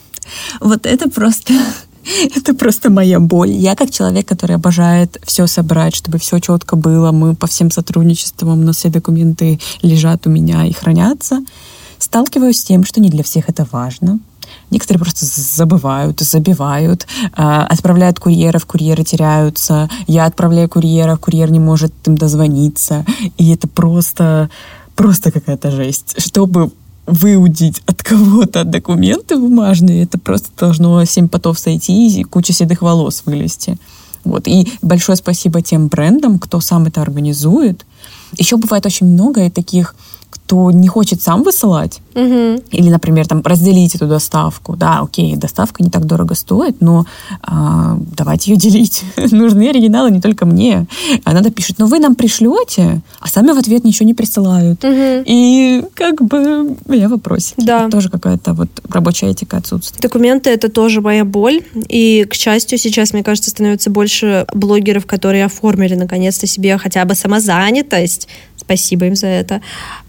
[0.58, 1.52] Вот это просто
[2.34, 3.50] это просто моя боль.
[3.50, 8.64] Я как человек, который обожает все собрать, чтобы все четко было, мы по всем сотрудничествам,
[8.64, 11.40] но все документы лежат у меня и хранятся
[12.00, 14.18] сталкиваюсь с тем, что не для всех это важно.
[14.70, 19.88] Некоторые просто забывают, забивают, э, отправляют курьеров, курьеры теряются.
[20.06, 23.04] Я отправляю курьера, курьер не может им дозвониться.
[23.38, 24.50] И это просто,
[24.94, 26.14] просто какая-то жесть.
[26.18, 26.70] Чтобы
[27.06, 33.22] выудить от кого-то документы бумажные, это просто должно семь потов сойти и куча седых волос
[33.26, 33.78] вылезти.
[34.24, 34.46] Вот.
[34.46, 37.84] И большое спасибо тем брендам, кто сам это организует.
[38.36, 39.94] Еще бывает очень много таких
[40.30, 42.62] кто не хочет сам высылать, угу.
[42.70, 47.06] или, например, там разделить эту доставку, да, окей, доставка не так дорого стоит, но
[47.42, 49.02] а, давайте ее делить.
[49.30, 50.86] Нужны оригиналы не только мне.
[51.24, 54.82] А надо пишет, ну вы нам пришлете, а сами в ответ ничего не присылают.
[54.84, 55.24] Угу.
[55.26, 57.54] И как бы я в вопросе.
[57.56, 57.82] Да.
[57.82, 60.00] Это тоже какая-то вот рабочая этика отсутствует.
[60.00, 61.62] Документы— это тоже моя боль.
[61.88, 67.14] И, к счастью, сейчас, мне кажется, становится больше блогеров, которые оформили наконец-то себе хотя бы
[67.14, 68.28] самозанятость,
[68.70, 69.60] спасибо им за это.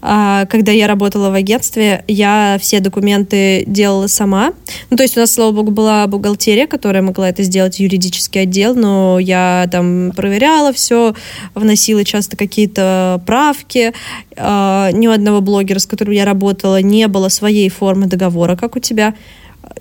[0.02, 4.52] А, когда я работала в агентстве, я все документы делала сама.
[4.88, 8.76] Ну, то есть у нас, слава богу, была бухгалтерия, которая могла это сделать, юридический отдел,
[8.76, 11.12] но я там проверяла все,
[11.56, 13.92] вносила часто какие-то правки.
[14.36, 18.76] А, ни у одного блогера, с которым я работала, не было своей формы договора, как
[18.76, 19.14] у тебя.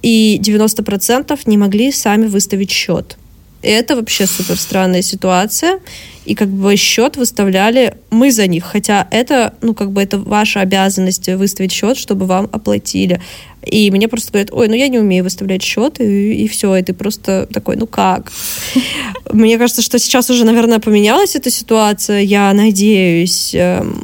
[0.01, 3.17] И 90% не могли сами выставить счет.
[3.61, 5.79] Это вообще супер странная ситуация.
[6.25, 8.65] И как бы счет выставляли мы за них.
[8.65, 13.21] Хотя это, ну, как бы это ваша обязанность выставить счет, чтобы вам оплатили.
[13.65, 16.83] И мне просто говорят, ой, ну я не умею выставлять счет, и, и все, и
[16.83, 18.31] ты просто такой, ну как?
[19.31, 23.53] Мне кажется, что сейчас уже, наверное, поменялась эта ситуация, я надеюсь.
[23.53, 24.03] Эм.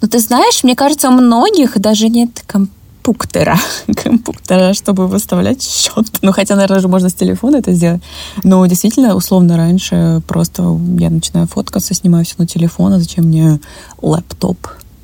[0.00, 2.70] Ну, ты знаешь, мне кажется, у многих даже нет комп
[3.02, 3.56] компуктера,
[4.04, 6.06] компуктера, чтобы выставлять счет.
[6.22, 8.02] Ну, хотя, наверное, же можно с телефона это сделать.
[8.44, 13.60] Но действительно, условно, раньше просто я начинаю фоткаться, снимаю все на телефон, а зачем мне
[14.02, 14.58] лэптоп?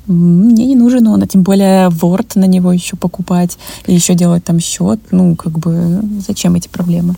[0.07, 4.43] Мне не нужен он, а тем более Word на него еще покупать и еще делать
[4.43, 4.99] там счет.
[5.11, 7.15] Ну, как бы, зачем эти проблемы?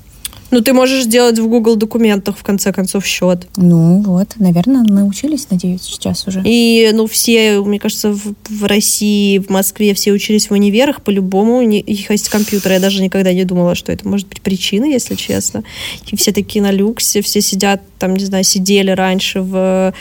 [0.51, 3.47] Ну, ты можешь сделать в Google документах, в конце концов, счет.
[3.55, 6.41] Ну, вот, наверное, научились, надеюсь, сейчас уже.
[6.43, 11.57] И, ну, все, мне кажется, в, в России, в Москве все учились в универах, по-любому
[11.57, 12.73] у них есть компьютер.
[12.73, 15.63] Я даже никогда не думала, что это может быть причиной, если честно.
[16.07, 19.93] И все такие на люксе, все сидят, там, не знаю, сидели раньше в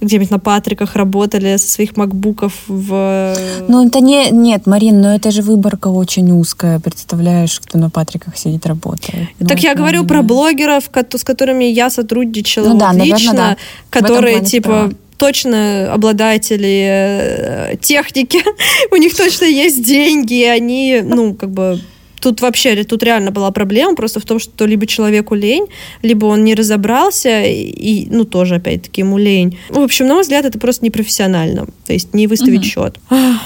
[0.00, 3.36] где-нибудь на Патриках работали со своих макбуков в...
[3.68, 4.30] Ну, это не...
[4.30, 6.80] Нет, Марин, но это же выборка очень узкая.
[6.80, 9.28] Представляешь, кто на Патриках сидит, работает.
[9.38, 10.84] Ну, так я говорю про блогеров,
[11.14, 13.56] с которыми я сотрудничала ну, да, лично, наверное, да.
[13.90, 18.40] которые, типа, справа точно обладатели э, техники,
[18.90, 21.80] у них точно есть деньги, они, ну, как бы
[22.24, 25.66] тут вообще, тут реально была проблема просто в том, что либо человеку лень,
[26.00, 29.58] либо он не разобрался, и, ну, тоже, опять-таки, ему лень.
[29.68, 32.66] В общем, на мой взгляд, это просто непрофессионально, то есть не выставить угу.
[32.66, 32.98] счет.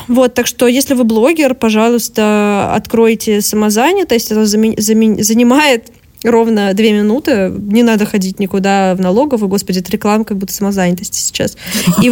[0.07, 5.87] Вот, так что, если вы блогер, пожалуйста, откройте самозанятость, это занимает
[6.23, 11.19] ровно две минуты, не надо ходить никуда в налоговую, господи, это реклама как будто самозанятости
[11.19, 11.57] сейчас.
[12.01, 12.11] И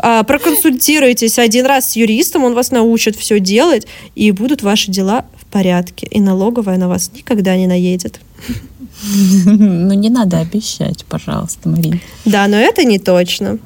[0.00, 5.26] а, проконсультируйтесь один раз с юристом, он вас научит все делать, и будут ваши дела
[5.48, 6.06] порядке.
[6.10, 8.20] И налоговая на вас никогда не наедет.
[9.04, 12.00] Ну, не надо обещать, пожалуйста, Марин.
[12.24, 13.58] Да, но это не точно.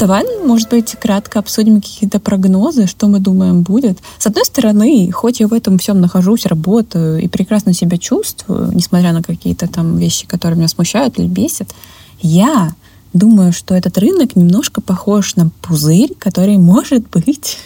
[0.00, 4.00] Давай, может быть, кратко обсудим какие-то прогнозы, что мы думаем будет.
[4.18, 9.12] С одной стороны, хоть я в этом всем нахожусь, работаю и прекрасно себя чувствую, несмотря
[9.12, 11.74] на какие-то там вещи, которые меня смущают или бесят,
[12.20, 12.74] я
[13.14, 17.58] думаю, что этот рынок немножко похож на пузырь, который, может быть,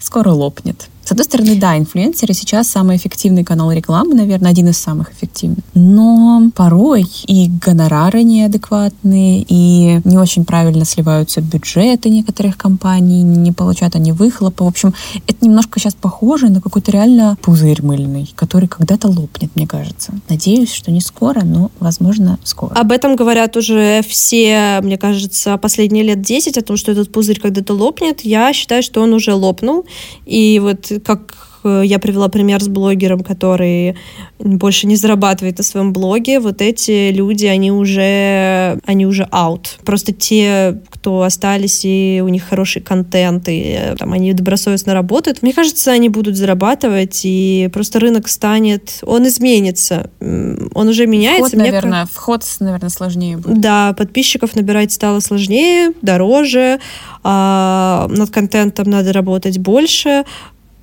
[0.00, 0.88] скоро лопнет.
[1.06, 5.62] С одной стороны, да, инфлюенсеры сейчас самый эффективный канал рекламы, наверное, один из самых эффективных.
[5.72, 13.94] Но порой и гонорары неадекватные, и не очень правильно сливаются бюджеты некоторых компаний, не получают
[13.94, 14.64] они выхлопа.
[14.64, 14.94] В общем,
[15.28, 20.12] это немножко сейчас похоже на какой-то реально пузырь мыльный, который когда-то лопнет, мне кажется.
[20.28, 22.74] Надеюсь, что не скоро, но, возможно, скоро.
[22.74, 27.38] Об этом говорят уже все, мне кажется, последние лет 10, о том, что этот пузырь
[27.38, 28.22] когда-то лопнет.
[28.22, 29.86] Я считаю, что он уже лопнул.
[30.24, 31.34] И вот как
[31.64, 33.96] э, я привела пример с блогером, который
[34.38, 39.66] больше не зарабатывает на своем блоге, вот эти люди, они уже, они уже out.
[39.84, 45.52] Просто те, кто остались, и у них хороший контент, и там они добросовестно работают, мне
[45.52, 50.10] кажется, они будут зарабатывать, и просто рынок станет, он изменится.
[50.20, 51.48] Он уже меняется.
[51.48, 52.10] Вход, наверное, мне...
[52.12, 53.60] вход, наверное, сложнее будет.
[53.60, 56.80] Да, подписчиков набирать стало сложнее, дороже,
[57.22, 60.24] а над контентом надо работать больше,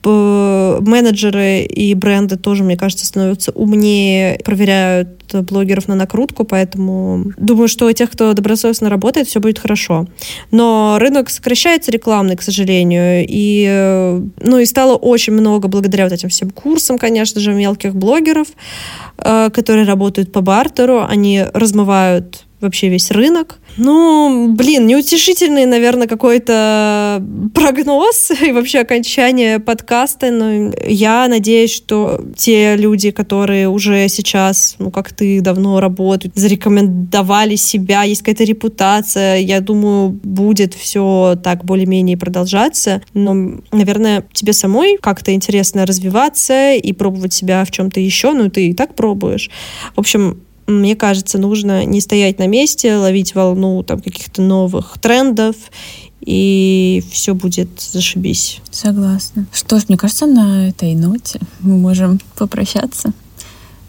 [0.10, 7.88] менеджеры и бренды тоже, мне кажется, становятся умнее, проверяют блогеров на накрутку, поэтому думаю, что
[7.88, 10.08] у тех, кто добросовестно работает, все будет хорошо.
[10.52, 16.30] Но рынок сокращается рекламный, к сожалению, и, ну, и стало очень много благодаря вот этим
[16.30, 18.48] всем курсам, конечно же, мелких блогеров,
[19.18, 23.60] э, которые работают по бартеру, они размывают вообще весь рынок.
[23.78, 32.76] Ну, блин, неутешительный, наверное, какой-то прогноз и вообще окончание подкаста, но я надеюсь, что те
[32.76, 39.60] люди, которые уже сейчас, ну, как ты, давно работают, зарекомендовали себя, есть какая-то репутация, я
[39.60, 47.34] думаю, будет все так более-менее продолжаться, но, наверное, тебе самой как-то интересно развиваться и пробовать
[47.34, 49.50] себя в чем-то еще, ну, ты и так пробуешь.
[49.96, 55.56] В общем, мне кажется, нужно не стоять на месте, ловить волну там каких-то новых трендов,
[56.22, 58.62] и все будет зашибись.
[58.72, 59.46] Согласна.
[59.52, 63.14] Что ж, мне кажется, на этой ноте мы можем попрощаться.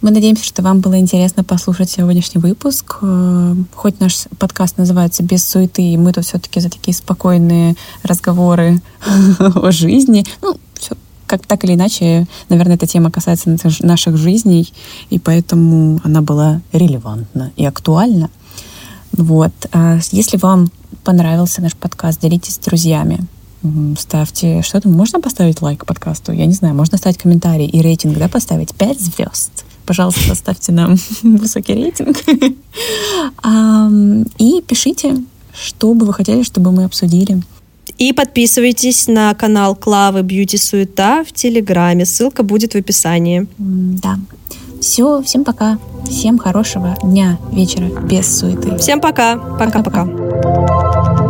[0.04, 2.98] Мы надеемся, что вам было интересно послушать сегодняшний выпуск.
[3.00, 8.82] Э, хоть наш подкаст называется «Без суеты», и мы тут все-таки за такие спокойные разговоры
[9.38, 10.26] о жизни.
[10.42, 10.58] Ну,
[11.38, 14.72] как так или иначе, наверное, эта тема касается наших жизней,
[15.10, 18.30] и поэтому она была релевантна и актуальна.
[19.12, 19.52] Вот.
[19.72, 20.70] А если вам
[21.02, 23.26] понравился наш подкаст, делитесь с друзьями.
[23.98, 26.32] Ставьте, что там, можно поставить лайк подкасту?
[26.32, 29.64] Я не знаю, можно ставить комментарий и рейтинг, да, поставить 5 звезд.
[29.86, 32.18] Пожалуйста, поставьте нам высокий рейтинг.
[34.38, 35.16] И пишите,
[35.54, 37.42] что бы вы хотели, чтобы мы обсудили.
[37.98, 42.04] И подписывайтесь на канал Клавы Бьюти Суета в Телеграме.
[42.04, 43.46] Ссылка будет в описании.
[43.58, 44.18] Да.
[44.80, 45.78] Все, всем пока.
[46.08, 48.76] Всем хорошего дня, вечера без суеты.
[48.78, 49.36] Всем пока.
[49.36, 51.23] Пока-пока.